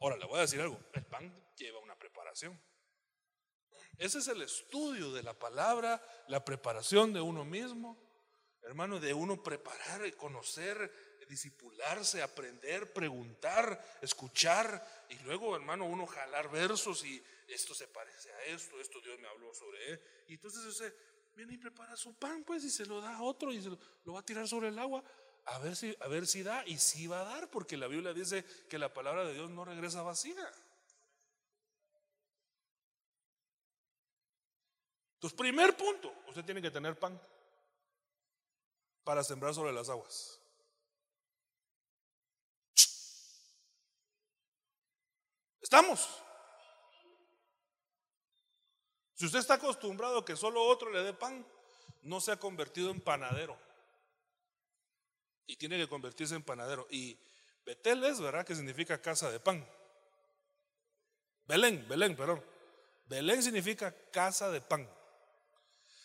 [0.00, 2.60] Ahora le voy a decir algo, el pan lleva una preparación.
[3.96, 7.98] Ese es el estudio de la palabra, la preparación de uno mismo,
[8.62, 17.04] hermano, de uno preparar, conocer, disipularse, aprender, preguntar, escuchar y luego, hermano, uno jalar versos
[17.04, 20.00] y esto se parece a esto, esto Dios me habló sobre él.
[20.28, 20.94] Y entonces usted
[21.34, 24.12] viene y prepara su pan, pues, y se lo da a otro y se lo
[24.12, 25.02] va a tirar sobre el agua
[25.48, 28.12] a ver si, a ver si da y si va a dar, porque la Biblia
[28.12, 30.46] dice que la palabra de Dios no regresa vacía.
[35.14, 37.18] Entonces, primer punto, usted tiene que tener pan
[39.04, 40.38] para sembrar sobre las aguas.
[45.62, 46.08] ¿Estamos?
[49.14, 51.44] Si usted está acostumbrado a que solo otro le dé pan,
[52.02, 53.67] no se ha convertido en panadero
[55.48, 56.86] y tiene que convertirse en panadero.
[56.90, 57.18] Y
[57.64, 58.46] Betel es, ¿verdad?
[58.46, 59.66] Que significa casa de pan.
[61.46, 62.44] Belén, Belén, perdón.
[63.06, 64.88] Belén significa casa de pan.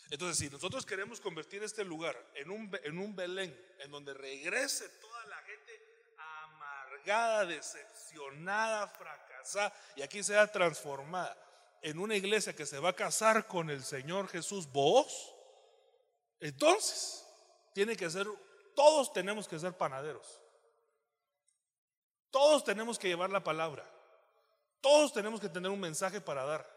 [0.10, 4.88] Entonces, si nosotros queremos convertir este lugar en un, en un Belén, en donde regrese
[5.02, 11.38] toda la gente amargada, decepcionada, fracasada, y aquí sea transformada
[11.82, 15.36] en una iglesia que se va a casar con el Señor Jesús, vos,
[16.40, 17.26] entonces
[17.74, 18.28] tiene que ser
[18.76, 20.42] todos tenemos que ser panaderos.
[22.30, 23.88] Todos tenemos que llevar la palabra.
[24.82, 26.68] Todos tenemos que tener un mensaje para dar.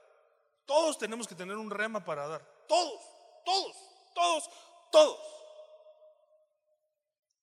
[0.66, 2.44] Todos tenemos que tener un rema para dar.
[2.68, 3.00] Todos,
[3.44, 3.76] todos,
[4.14, 4.50] todos,
[4.92, 5.20] todos.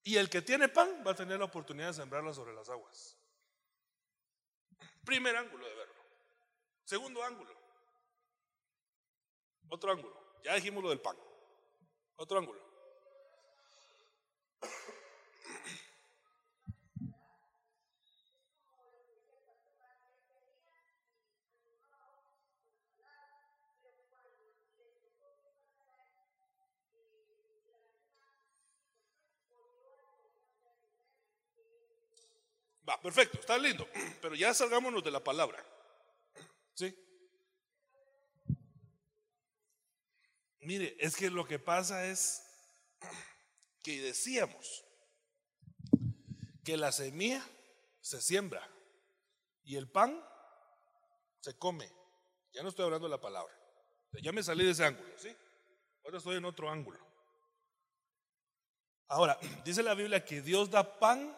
[0.03, 3.17] Y el que tiene pan va a tener la oportunidad de sembrarla sobre las aguas.
[5.03, 6.03] Primer ángulo de verlo.
[6.83, 7.53] Segundo ángulo.
[9.69, 10.39] Otro ángulo.
[10.43, 11.17] Ya dijimos lo del pan.
[12.17, 12.72] Otro ángulo.
[32.87, 33.87] Va, perfecto, está lindo.
[34.21, 35.63] Pero ya salgámonos de la palabra.
[36.73, 36.95] ¿Sí?
[40.59, 42.41] Mire, es que lo que pasa es
[43.83, 44.85] que decíamos
[46.63, 47.45] que la semilla
[47.99, 48.67] se siembra
[49.63, 50.23] y el pan
[51.41, 51.91] se come.
[52.53, 53.53] Ya no estoy hablando de la palabra.
[54.21, 55.35] Ya me salí de ese ángulo, ¿sí?
[56.03, 56.99] Ahora estoy en otro ángulo.
[59.07, 61.35] Ahora, dice la Biblia que Dios da pan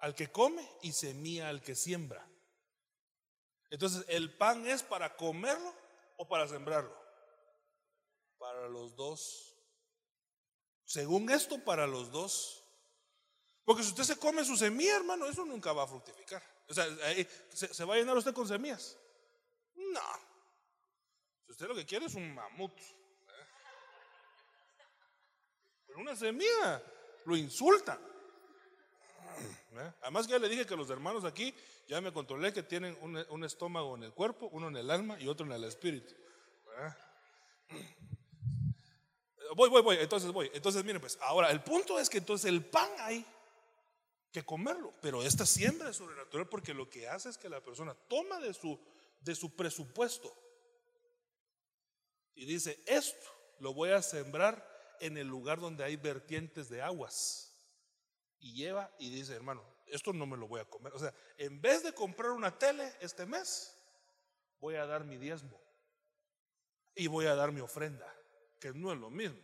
[0.00, 2.26] al que come y semilla al que siembra.
[3.70, 5.74] Entonces, ¿el pan es para comerlo
[6.16, 6.96] o para sembrarlo?
[8.38, 9.54] Para los dos.
[10.84, 12.64] Según esto, para los dos.
[13.64, 16.42] Porque si usted se come su semilla, hermano, eso nunca va a fructificar.
[16.68, 16.86] O sea,
[17.52, 18.96] ¿se, va a llenar usted con semillas?
[19.74, 20.00] No.
[21.44, 22.78] Si usted lo que quiere es un mamut.
[22.78, 23.46] ¿eh?
[25.86, 26.82] Pero una semilla
[27.26, 28.00] lo insulta.
[29.72, 29.92] ¿Eh?
[30.02, 31.54] Además ya le dije que los hermanos aquí,
[31.86, 35.28] ya me controlé que tienen un, estómago en el cuerpo, uno en el alma y
[35.28, 36.14] otro en el espíritu.
[39.56, 40.50] Voy, voy, voy, entonces voy.
[40.52, 43.24] Entonces, miren, pues ahora el punto es que entonces el pan hay
[44.30, 47.94] que comerlo, pero esta siembra es sobrenatural porque lo que hace es que la persona
[48.08, 48.78] toma de su,
[49.20, 50.32] de su presupuesto
[52.34, 53.26] y dice, esto
[53.58, 54.64] lo voy a sembrar
[55.00, 57.47] en el lugar donde hay vertientes de aguas
[58.40, 60.92] y lleva y dice, hermano, esto no me lo voy a comer.
[60.94, 63.76] O sea, en vez de comprar una tele este mes,
[64.60, 65.58] voy a dar mi diezmo
[66.94, 68.12] y voy a dar mi ofrenda,
[68.60, 69.40] que no es lo mismo.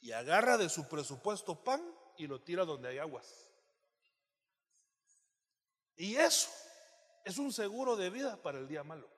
[0.00, 1.82] Y agarra de su presupuesto pan
[2.16, 3.48] y lo tira donde hay aguas.
[5.96, 6.50] Y eso
[7.24, 9.08] es un seguro de vida para el día malo.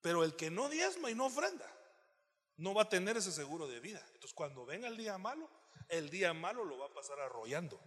[0.00, 1.66] Pero el que no diezma y no ofrenda,
[2.56, 4.00] no va a tener ese seguro de vida.
[4.06, 5.50] Entonces, cuando venga el día malo,
[5.90, 7.78] el día malo lo va a pasar arrollando.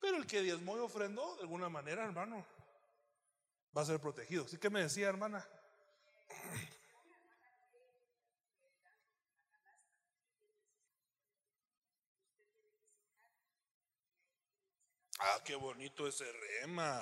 [0.00, 2.44] Pero el que diezmó y ofrendó, de alguna manera, hermano,
[3.76, 4.46] va a ser protegido.
[4.46, 5.46] ¿Sí que me decía, hermana?
[15.20, 17.00] Ah, qué bonito ese rema.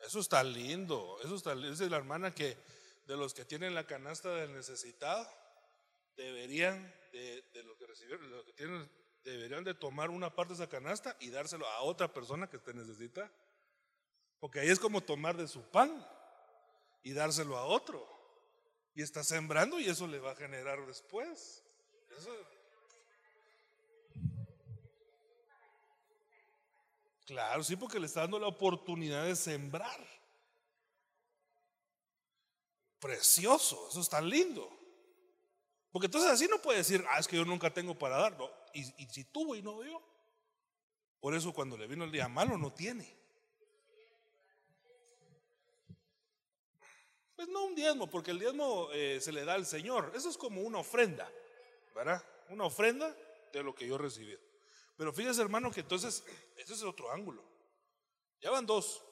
[0.00, 1.18] Eso está lindo.
[1.22, 1.72] Eso está lindo.
[1.72, 2.56] Es la hermana que
[3.06, 5.28] de los que tienen la canasta del necesitado
[6.16, 8.90] deberían de, lo que recibieron, lo que tienen,
[9.24, 12.74] deberían de tomar una parte de esa canasta y dárselo a otra persona que te
[12.74, 13.30] necesita.
[14.38, 16.06] Porque ahí es como tomar de su pan
[17.02, 18.06] y dárselo a otro.
[18.94, 21.62] Y está sembrando y eso le va a generar después.
[27.26, 30.06] Claro, sí, porque le está dando la oportunidad de sembrar.
[33.00, 34.75] Precioso, eso está lindo.
[35.96, 38.36] Porque entonces así no puede decir, ah, es que yo nunca tengo para dar.
[38.74, 40.02] y, si tuvo y no dio.
[41.20, 43.16] Por eso cuando le vino el día malo no tiene.
[47.34, 50.12] Pues no un diezmo, porque el diezmo eh, se le da al Señor.
[50.14, 51.32] Eso es como una ofrenda,
[51.94, 52.22] ¿verdad?
[52.50, 53.16] Una ofrenda
[53.50, 54.36] de lo que yo recibí.
[54.98, 56.22] Pero fíjese, hermano, que entonces,
[56.58, 57.42] ese es otro ángulo.
[58.42, 59.02] Ya van dos.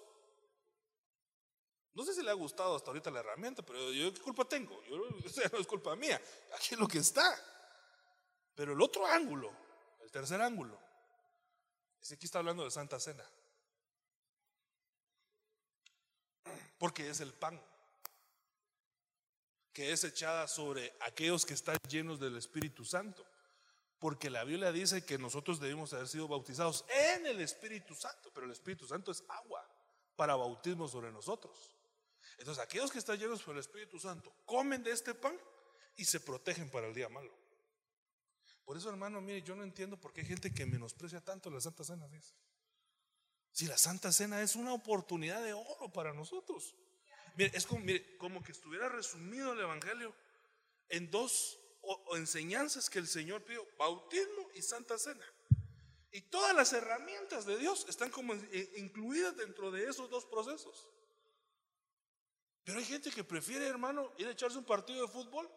[1.94, 4.82] No sé si le ha gustado hasta ahorita la herramienta, pero yo qué culpa tengo.
[4.84, 4.96] Yo,
[5.52, 6.20] no es culpa mía.
[6.56, 7.38] Aquí es lo que está.
[8.54, 9.52] Pero el otro ángulo,
[10.02, 10.78] el tercer ángulo,
[12.00, 13.24] es que aquí está hablando de Santa Cena.
[16.78, 17.60] Porque es el pan
[19.72, 23.26] que es echada sobre aquellos que están llenos del Espíritu Santo.
[23.98, 28.46] Porque la Biblia dice que nosotros debemos haber sido bautizados en el Espíritu Santo, pero
[28.46, 29.68] el Espíritu Santo es agua
[30.14, 31.73] para bautismo sobre nosotros.
[32.38, 35.38] Entonces, aquellos que están llenos por el Espíritu Santo comen de este pan
[35.96, 37.32] y se protegen para el día malo.
[38.64, 41.60] Por eso, hermano, mire, yo no entiendo por qué hay gente que menosprecia tanto la
[41.60, 42.08] Santa Cena.
[43.52, 46.74] Si la Santa Cena es una oportunidad de oro para nosotros.
[47.36, 47.84] Mire, es como,
[48.18, 50.14] como que estuviera resumido el Evangelio
[50.88, 51.58] en dos
[52.14, 55.24] enseñanzas que el Señor pidió, bautismo y Santa Cena.
[56.10, 58.34] Y todas las herramientas de Dios están como
[58.76, 60.88] incluidas dentro de esos dos procesos.
[62.64, 65.50] Pero hay gente que prefiere, hermano, ir a echarse un partido de fútbol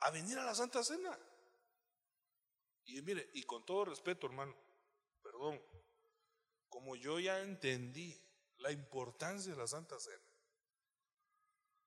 [0.00, 1.18] a venir a la Santa Cena.
[2.84, 4.54] Y mire, y con todo respeto, hermano,
[5.22, 5.60] perdón,
[6.68, 8.16] como yo ya entendí
[8.58, 10.22] la importancia de la Santa Cena,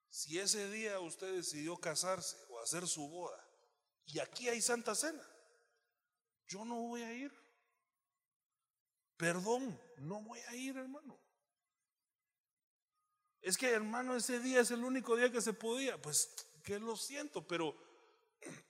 [0.10, 3.48] si ese día usted decidió casarse o hacer su boda
[4.06, 5.24] y aquí hay Santa Cena,
[6.48, 7.32] yo no voy a ir.
[9.16, 11.20] Perdón, no voy a ir, hermano.
[13.50, 16.00] Es que hermano, ese día es el único día que se podía.
[16.00, 16.30] Pues
[16.64, 17.76] que lo siento, pero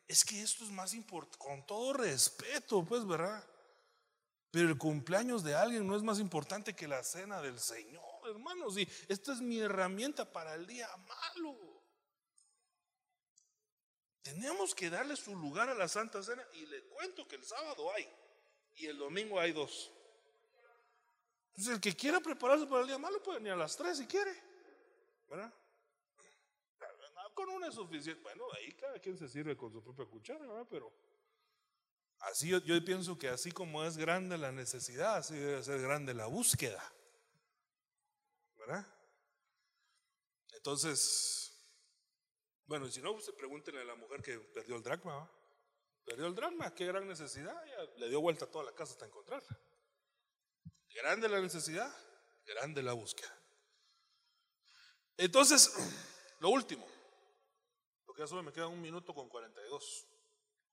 [0.08, 3.46] es que esto es más importante, con todo respeto, pues, ¿verdad?
[4.50, 8.78] Pero el cumpleaños de alguien no es más importante que la cena del Señor, hermanos.
[8.78, 11.58] Y esta es mi herramienta para el día malo.
[14.22, 17.92] Tenemos que darle su lugar a la Santa Cena y le cuento que el sábado
[17.94, 18.08] hay
[18.76, 19.92] y el domingo hay dos.
[21.50, 24.08] Entonces el que quiera prepararse para el día malo puede venir a las tres si
[24.08, 24.49] quiere.
[25.30, 25.54] ¿Verdad?
[27.34, 28.22] Con una es suficiente.
[28.22, 30.68] Bueno, ahí cada quien se sirve con su propia cuchara, ¿verdad?
[30.70, 30.92] Pero
[32.20, 36.26] Así yo, pienso que así como es grande la necesidad, así debe ser grande la
[36.26, 36.84] búsqueda.
[38.58, 38.86] ¿Verdad?
[40.52, 41.54] Entonces,
[42.66, 45.32] bueno, y si no, pues pregúntenle a la mujer que perdió el dracma.
[46.04, 47.56] Perdió el dracma, qué gran necesidad.
[47.66, 49.58] Ya le dio vuelta a toda la casa hasta encontrarla.
[50.94, 51.90] Grande la necesidad,
[52.46, 53.39] grande la búsqueda.
[55.20, 55.74] Entonces,
[56.40, 56.88] lo último,
[58.06, 60.08] porque ya solo me queda un minuto con 42,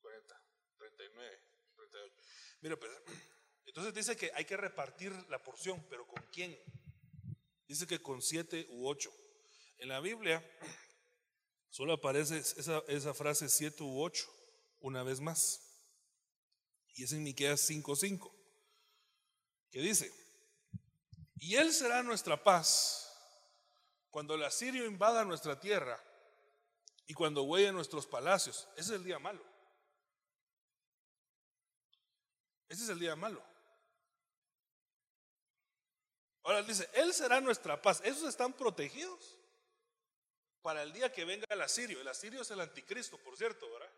[0.00, 0.42] 40,
[0.78, 1.40] 39,
[1.74, 2.14] 38.
[2.60, 2.92] Mira, pues,
[3.66, 6.56] entonces dice que hay que repartir la porción, pero ¿con quién?
[7.66, 9.12] Dice que con siete u ocho.
[9.78, 10.48] En la Biblia
[11.68, 14.32] solo aparece esa, frase siete u ocho
[14.78, 15.60] una vez más.
[16.94, 18.32] Y es en Miqueas 5:5,
[19.72, 20.10] que dice,
[21.34, 23.05] y Él será nuestra paz
[24.16, 26.02] cuando el asirio invada nuestra tierra
[27.06, 28.66] y cuando huelle nuestros palacios.
[28.72, 29.44] Ese es el día malo.
[32.66, 33.44] Ese es el día malo.
[36.44, 38.00] Ahora dice, Él será nuestra paz.
[38.04, 39.36] Esos están protegidos
[40.62, 42.00] para el día que venga el asirio.
[42.00, 43.92] El asirio es el anticristo, por cierto, ¿verdad?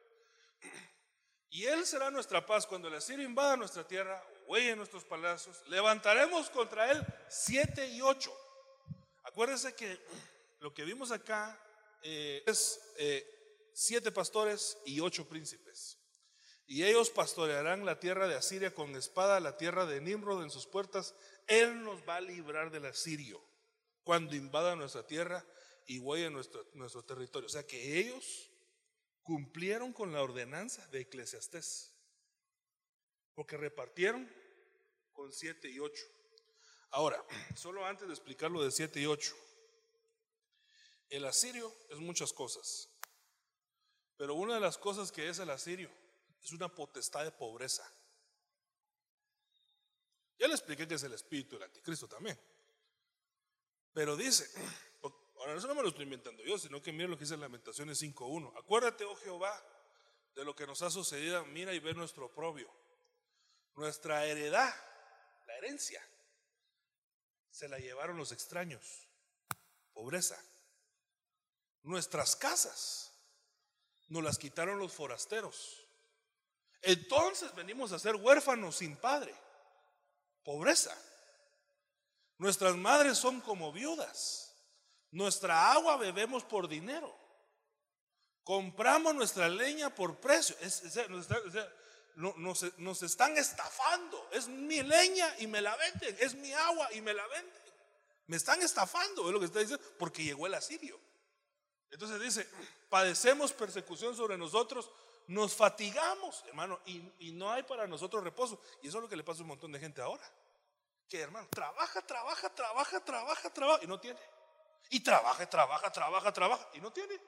[1.51, 5.63] Y Él será nuestra paz cuando el asirio invada nuestra tierra, huelle nuestros palacios.
[5.69, 8.37] Levantaremos contra Él siete y ocho.
[9.39, 10.01] Acuérdense que
[10.59, 11.57] lo que vimos acá
[12.03, 13.25] eh, es eh,
[13.73, 15.97] siete pastores y ocho príncipes.
[16.67, 20.67] Y ellos pastorearán la tierra de Asiria con espada, la tierra de Nimrod en sus
[20.67, 21.15] puertas.
[21.47, 23.41] Él nos va a librar del asirio
[24.03, 25.47] cuando invada nuestra tierra
[25.87, 27.47] y huelle nuestro, nuestro territorio.
[27.47, 28.51] O sea que ellos
[29.23, 31.95] cumplieron con la ordenanza de Eclesiastés,
[33.37, 34.29] porque repartieron
[35.13, 36.18] con siete y ocho.
[36.91, 37.23] Ahora,
[37.55, 39.37] solo antes de explicar lo de siete y ocho,
[41.11, 42.89] el asirio es muchas cosas,
[44.17, 45.91] pero una de las cosas que es el asirio
[46.43, 47.89] es una potestad de pobreza.
[50.39, 52.39] Ya le expliqué que es el espíritu del anticristo también.
[53.93, 54.49] Pero dice,
[55.39, 58.01] ahora eso no me lo estoy inventando yo, sino que mira lo que dice Lamentaciones
[58.01, 58.57] 5.1.
[58.57, 59.61] Acuérdate, oh Jehová,
[60.35, 62.71] de lo que nos ha sucedido, mira y ve nuestro oprobio.
[63.75, 64.73] Nuestra heredad,
[65.47, 66.08] la herencia,
[67.59, 69.09] se la llevaron los extraños.
[69.93, 70.41] Pobreza.
[71.83, 73.13] Nuestras casas
[74.07, 75.85] nos las quitaron los forasteros.
[76.83, 79.35] Entonces venimos a ser huérfanos sin padre.
[80.45, 80.97] Pobreza.
[82.37, 84.55] Nuestras madres son como viudas.
[85.11, 87.13] Nuestra agua bebemos por dinero.
[88.45, 90.55] Compramos nuestra leña por precio.
[92.19, 94.29] Nos, están estafando.
[94.33, 96.17] Es mi leña y me la venden.
[96.21, 97.63] Es mi agua y me la venden.
[98.27, 101.01] Me están estafando, es lo que está diciendo, porque llegó el asirio.
[101.91, 102.47] Entonces dice,
[102.91, 104.91] padecemos persecución sobre nosotros
[105.29, 108.61] nos fatigamos, hermano, y, no hay para nosotros reposo.
[108.83, 110.25] Y eso es lo que le pasa a un montón de gente ahora.
[111.07, 114.19] Que, hermano, trabaja, trabaja, trabaja, trabaja, trabaja, y no tiene.
[114.91, 117.21] Y trabaja, trabaja, trabaja, trabaja, y no tiene.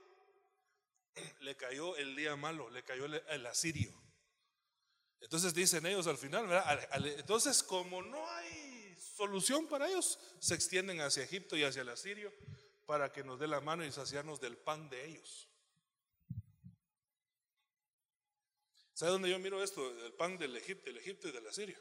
[1.41, 3.93] Le cayó el día malo, le cayó el, asirio.
[5.21, 6.49] Entonces dicen ellos al final.
[7.19, 12.33] Entonces, como no hay solución para ellos, se extienden hacia Egipto y hacia el asirio
[12.87, 15.49] para que nos dé la mano y saciarnos del pan de ellos.
[18.95, 19.89] ¿Sabe dónde yo miro esto?
[20.05, 21.81] El pan del Egipto, del Egipto y de la Siria.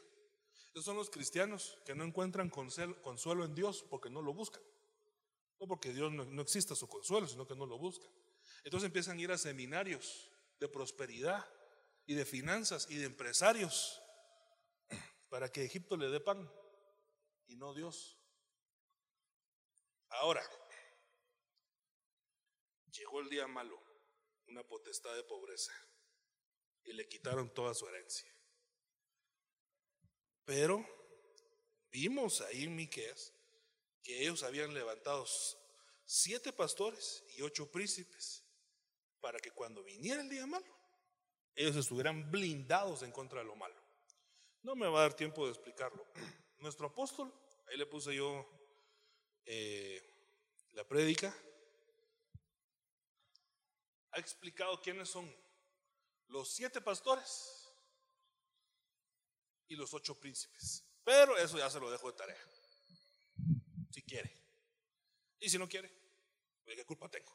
[0.72, 4.62] Esos son los cristianos que no encuentran consuelo en Dios porque no lo buscan.
[5.58, 8.10] No porque Dios no, no exista su consuelo, sino que no lo buscan.
[8.64, 11.44] Entonces empiezan a ir a seminarios de prosperidad
[12.06, 14.02] y de finanzas y de empresarios
[15.28, 16.50] para que Egipto le dé pan
[17.46, 18.18] y no Dios.
[20.08, 20.42] Ahora,
[22.90, 23.80] llegó el día malo,
[24.48, 25.72] una potestad de pobreza
[26.84, 28.28] y le quitaron toda su herencia.
[30.44, 30.84] Pero
[31.90, 33.32] vimos ahí en Miqueas
[34.02, 35.26] que ellos habían levantado
[36.04, 38.44] siete pastores y ocho príncipes
[39.20, 40.79] para que cuando viniera el día malo,
[41.54, 43.80] ellos estuvieran blindados en contra de lo malo.
[44.62, 46.06] No me va a dar tiempo de explicarlo.
[46.58, 47.32] Nuestro apóstol,
[47.68, 48.46] ahí le puse yo
[49.46, 50.02] eh,
[50.72, 51.34] la prédica,
[54.12, 55.32] ha explicado quiénes son
[56.28, 57.68] los siete pastores
[59.68, 60.84] y los ocho príncipes.
[61.04, 62.40] Pero eso ya se lo dejo de tarea.
[63.90, 64.36] Si quiere.
[65.38, 65.90] Y si no quiere,
[66.64, 67.32] pues, ¿qué culpa tengo?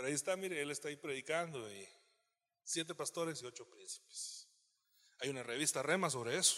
[0.00, 1.86] Pero ahí está, mire, él está ahí predicando y
[2.64, 4.48] siete pastores y ocho príncipes.
[5.18, 6.56] Hay una revista Rema sobre eso.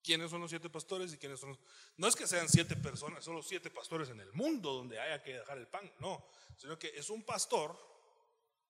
[0.00, 1.58] ¿Quiénes son los siete pastores y quiénes son los...
[1.96, 5.20] No es que sean siete personas, son los siete pastores en el mundo donde haya
[5.24, 6.24] que dejar el pan, no,
[6.56, 7.76] sino que es un pastor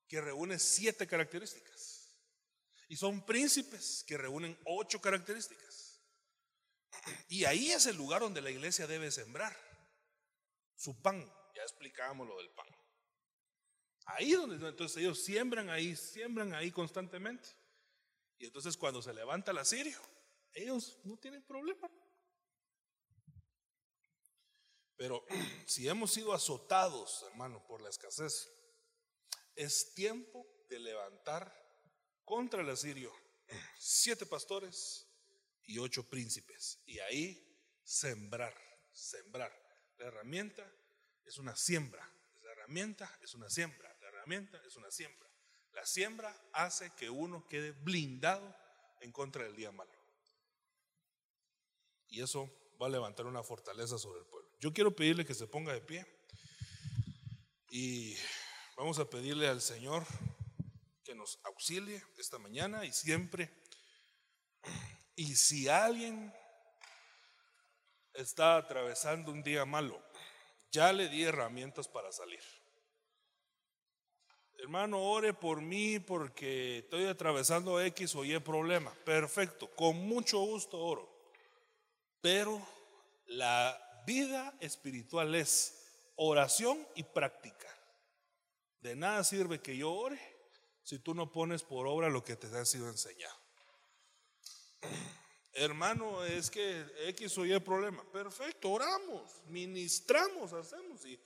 [0.07, 2.17] que reúne siete características.
[2.87, 6.01] Y son príncipes que reúnen ocho características.
[7.29, 9.55] Y ahí es el lugar donde la iglesia debe sembrar
[10.75, 11.31] su pan.
[11.53, 12.76] Ya explicábamos lo del pan.
[14.07, 17.49] Ahí donde entonces ellos siembran ahí, siembran ahí constantemente.
[18.37, 19.99] Y entonces cuando se levanta el asirio,
[20.53, 21.89] ellos no tienen problema.
[24.95, 25.25] Pero
[25.65, 28.49] si hemos sido azotados, hermano, por la escasez,
[29.55, 31.53] es tiempo de levantar
[32.23, 33.13] contra el asirio
[33.77, 35.07] siete pastores
[35.63, 36.81] y ocho príncipes.
[36.85, 38.55] Y ahí sembrar,
[38.91, 39.51] sembrar.
[39.97, 40.69] La herramienta
[41.25, 42.09] es una siembra.
[42.41, 43.96] La herramienta es una siembra.
[44.27, 45.29] Es una siembra.
[45.71, 48.53] La siembra hace que uno quede blindado
[48.99, 49.91] en contra del día malo.
[52.09, 52.51] Y eso
[52.81, 54.49] va a levantar una fortaleza sobre el pueblo.
[54.59, 56.05] Yo quiero pedirle que se ponga de pie
[57.69, 58.17] y
[58.75, 60.05] vamos a pedirle al Señor
[61.03, 63.49] que nos auxilie esta mañana y siempre.
[65.15, 66.33] Y si alguien
[68.13, 70.03] está atravesando un día malo,
[70.69, 72.43] ya le di herramientas para salir.
[74.59, 78.91] Hermano, ore por mí porque estoy atravesando X o Y problema.
[79.05, 81.07] Perfecto, con mucho gusto oro.
[82.21, 82.65] Pero
[83.27, 87.67] la vida espiritual es oración y práctica.
[88.81, 90.19] De nada sirve que yo ore
[90.81, 93.37] si tú no pones por obra lo que te ha sido enseñado.
[95.53, 98.03] Hermano, es que X o Y problema.
[98.11, 101.19] Perfecto, oramos, ministramos, hacemos y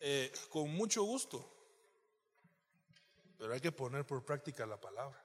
[0.00, 1.61] eh, con mucho gusto.
[3.42, 5.20] Pero hay que poner por práctica la palabra.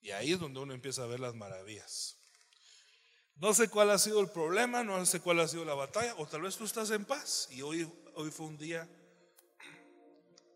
[0.00, 2.16] Y ahí es donde uno empieza a ver las maravillas.
[3.34, 6.26] No sé cuál ha sido el problema, no sé cuál ha sido la batalla, o
[6.26, 8.88] tal vez tú estás en paz y hoy, hoy fue un día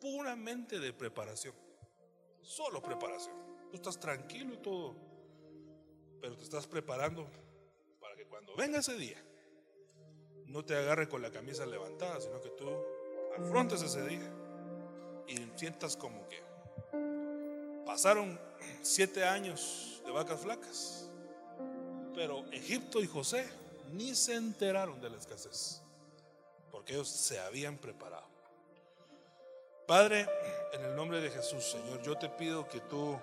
[0.00, 1.54] puramente de preparación,
[2.40, 3.36] solo preparación.
[3.70, 4.96] Tú estás tranquilo y todo,
[6.18, 7.30] pero te estás preparando
[8.00, 9.22] para que cuando venga ese día,
[10.46, 12.70] no te agarre con la camisa levantada, sino que tú
[13.36, 14.41] afrontes ese día
[15.32, 16.42] y sientas como que
[17.84, 18.38] pasaron
[18.82, 21.02] siete años de vacas flacas
[22.14, 23.48] pero Egipto y José
[23.92, 25.82] ni se enteraron de la escasez,
[26.70, 28.26] porque ellos se habían preparado.
[29.86, 30.26] Padre,
[30.72, 33.18] en el nombre de Jesús, Señor, yo te pido que tú,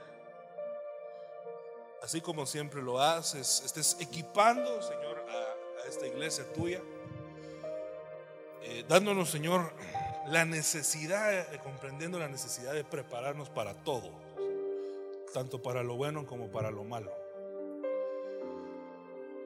[2.04, 6.82] así como siempre lo haces, estés equipando, Señor, a, esta iglesia tuya,
[8.62, 9.74] eh, dándonos, Señor,
[10.28, 14.12] la necesidad, eh, comprendiendo la necesidad de prepararnos para todo,
[15.34, 17.12] tanto para lo bueno como para lo malo.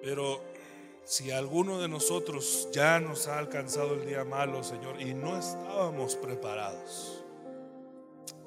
[0.01, 0.41] Pero
[1.05, 6.15] si alguno de nosotros ya nos ha alcanzado el día malo, Señor, y no estábamos
[6.15, 7.23] preparados,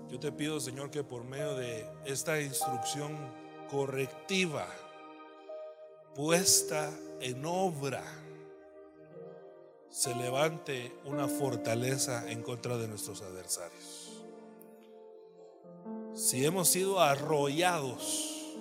[0.09, 3.17] yo te pido, Señor, que por medio de esta instrucción
[3.71, 4.69] correctiva,
[6.15, 6.91] puesta
[7.21, 8.05] en obra,
[9.97, 14.23] se levante una fortaleza en contra de nuestros adversarios.
[16.13, 18.55] Si hemos sido arrollados,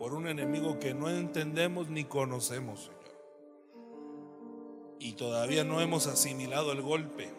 [0.00, 3.18] por un enemigo que no entendemos ni conocemos, Señor.
[4.98, 7.30] Y todavía no hemos asimilado el golpe,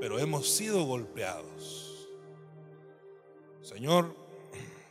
[0.00, 2.08] pero hemos sido golpeados.
[3.60, 4.16] Señor,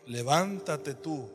[0.06, 1.28] levántate tú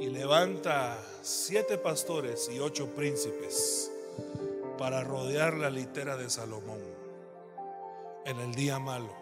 [0.00, 3.91] y levanta siete pastores y ocho príncipes
[4.82, 6.80] para rodear la litera de Salomón
[8.24, 9.14] en el día malo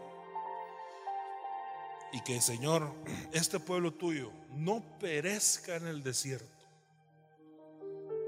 [2.14, 2.90] y que, Señor,
[3.34, 6.64] este pueblo tuyo no perezca en el desierto,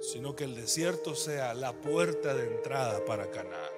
[0.03, 3.73] sino que el desierto sea la puerta de entrada para Canaán.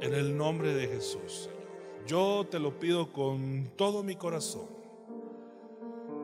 [0.00, 2.08] En el nombre de Jesús, Señor.
[2.08, 4.66] Yo te lo pido con todo mi corazón.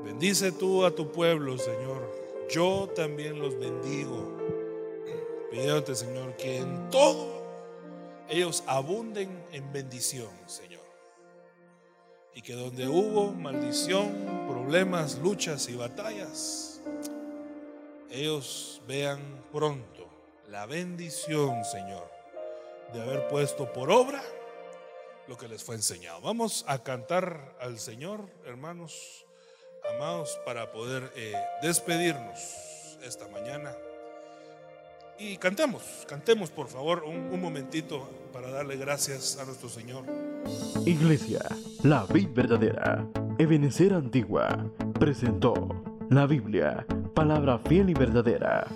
[0.02, 2.10] Bendice tú a tu pueblo, Señor.
[2.50, 4.57] Yo también los bendigo.
[5.94, 7.43] Señor, que en todo
[8.28, 10.89] ellos abunden en bendición, Señor
[12.39, 16.80] y que donde hubo maldición, problemas, luchas y batallas,
[18.10, 20.09] ellos vean pronto
[20.48, 22.09] la bendición, Señor,
[22.93, 24.22] de haber puesto por obra
[25.26, 26.20] lo que les fue enseñado.
[26.20, 29.26] Vamos a cantar al Señor, hermanos
[29.93, 32.39] amados, para poder eh, despedirnos
[33.02, 33.74] esta mañana.
[35.20, 40.05] Y cantemos, cantemos por favor un, momentito para darle gracias a nuestro Señor.
[40.86, 41.40] Iglesia,
[41.82, 43.05] la vid verdadera,
[43.36, 48.69] Ebenecer Antigua, presentó la Biblia, palabra fiel y verdadera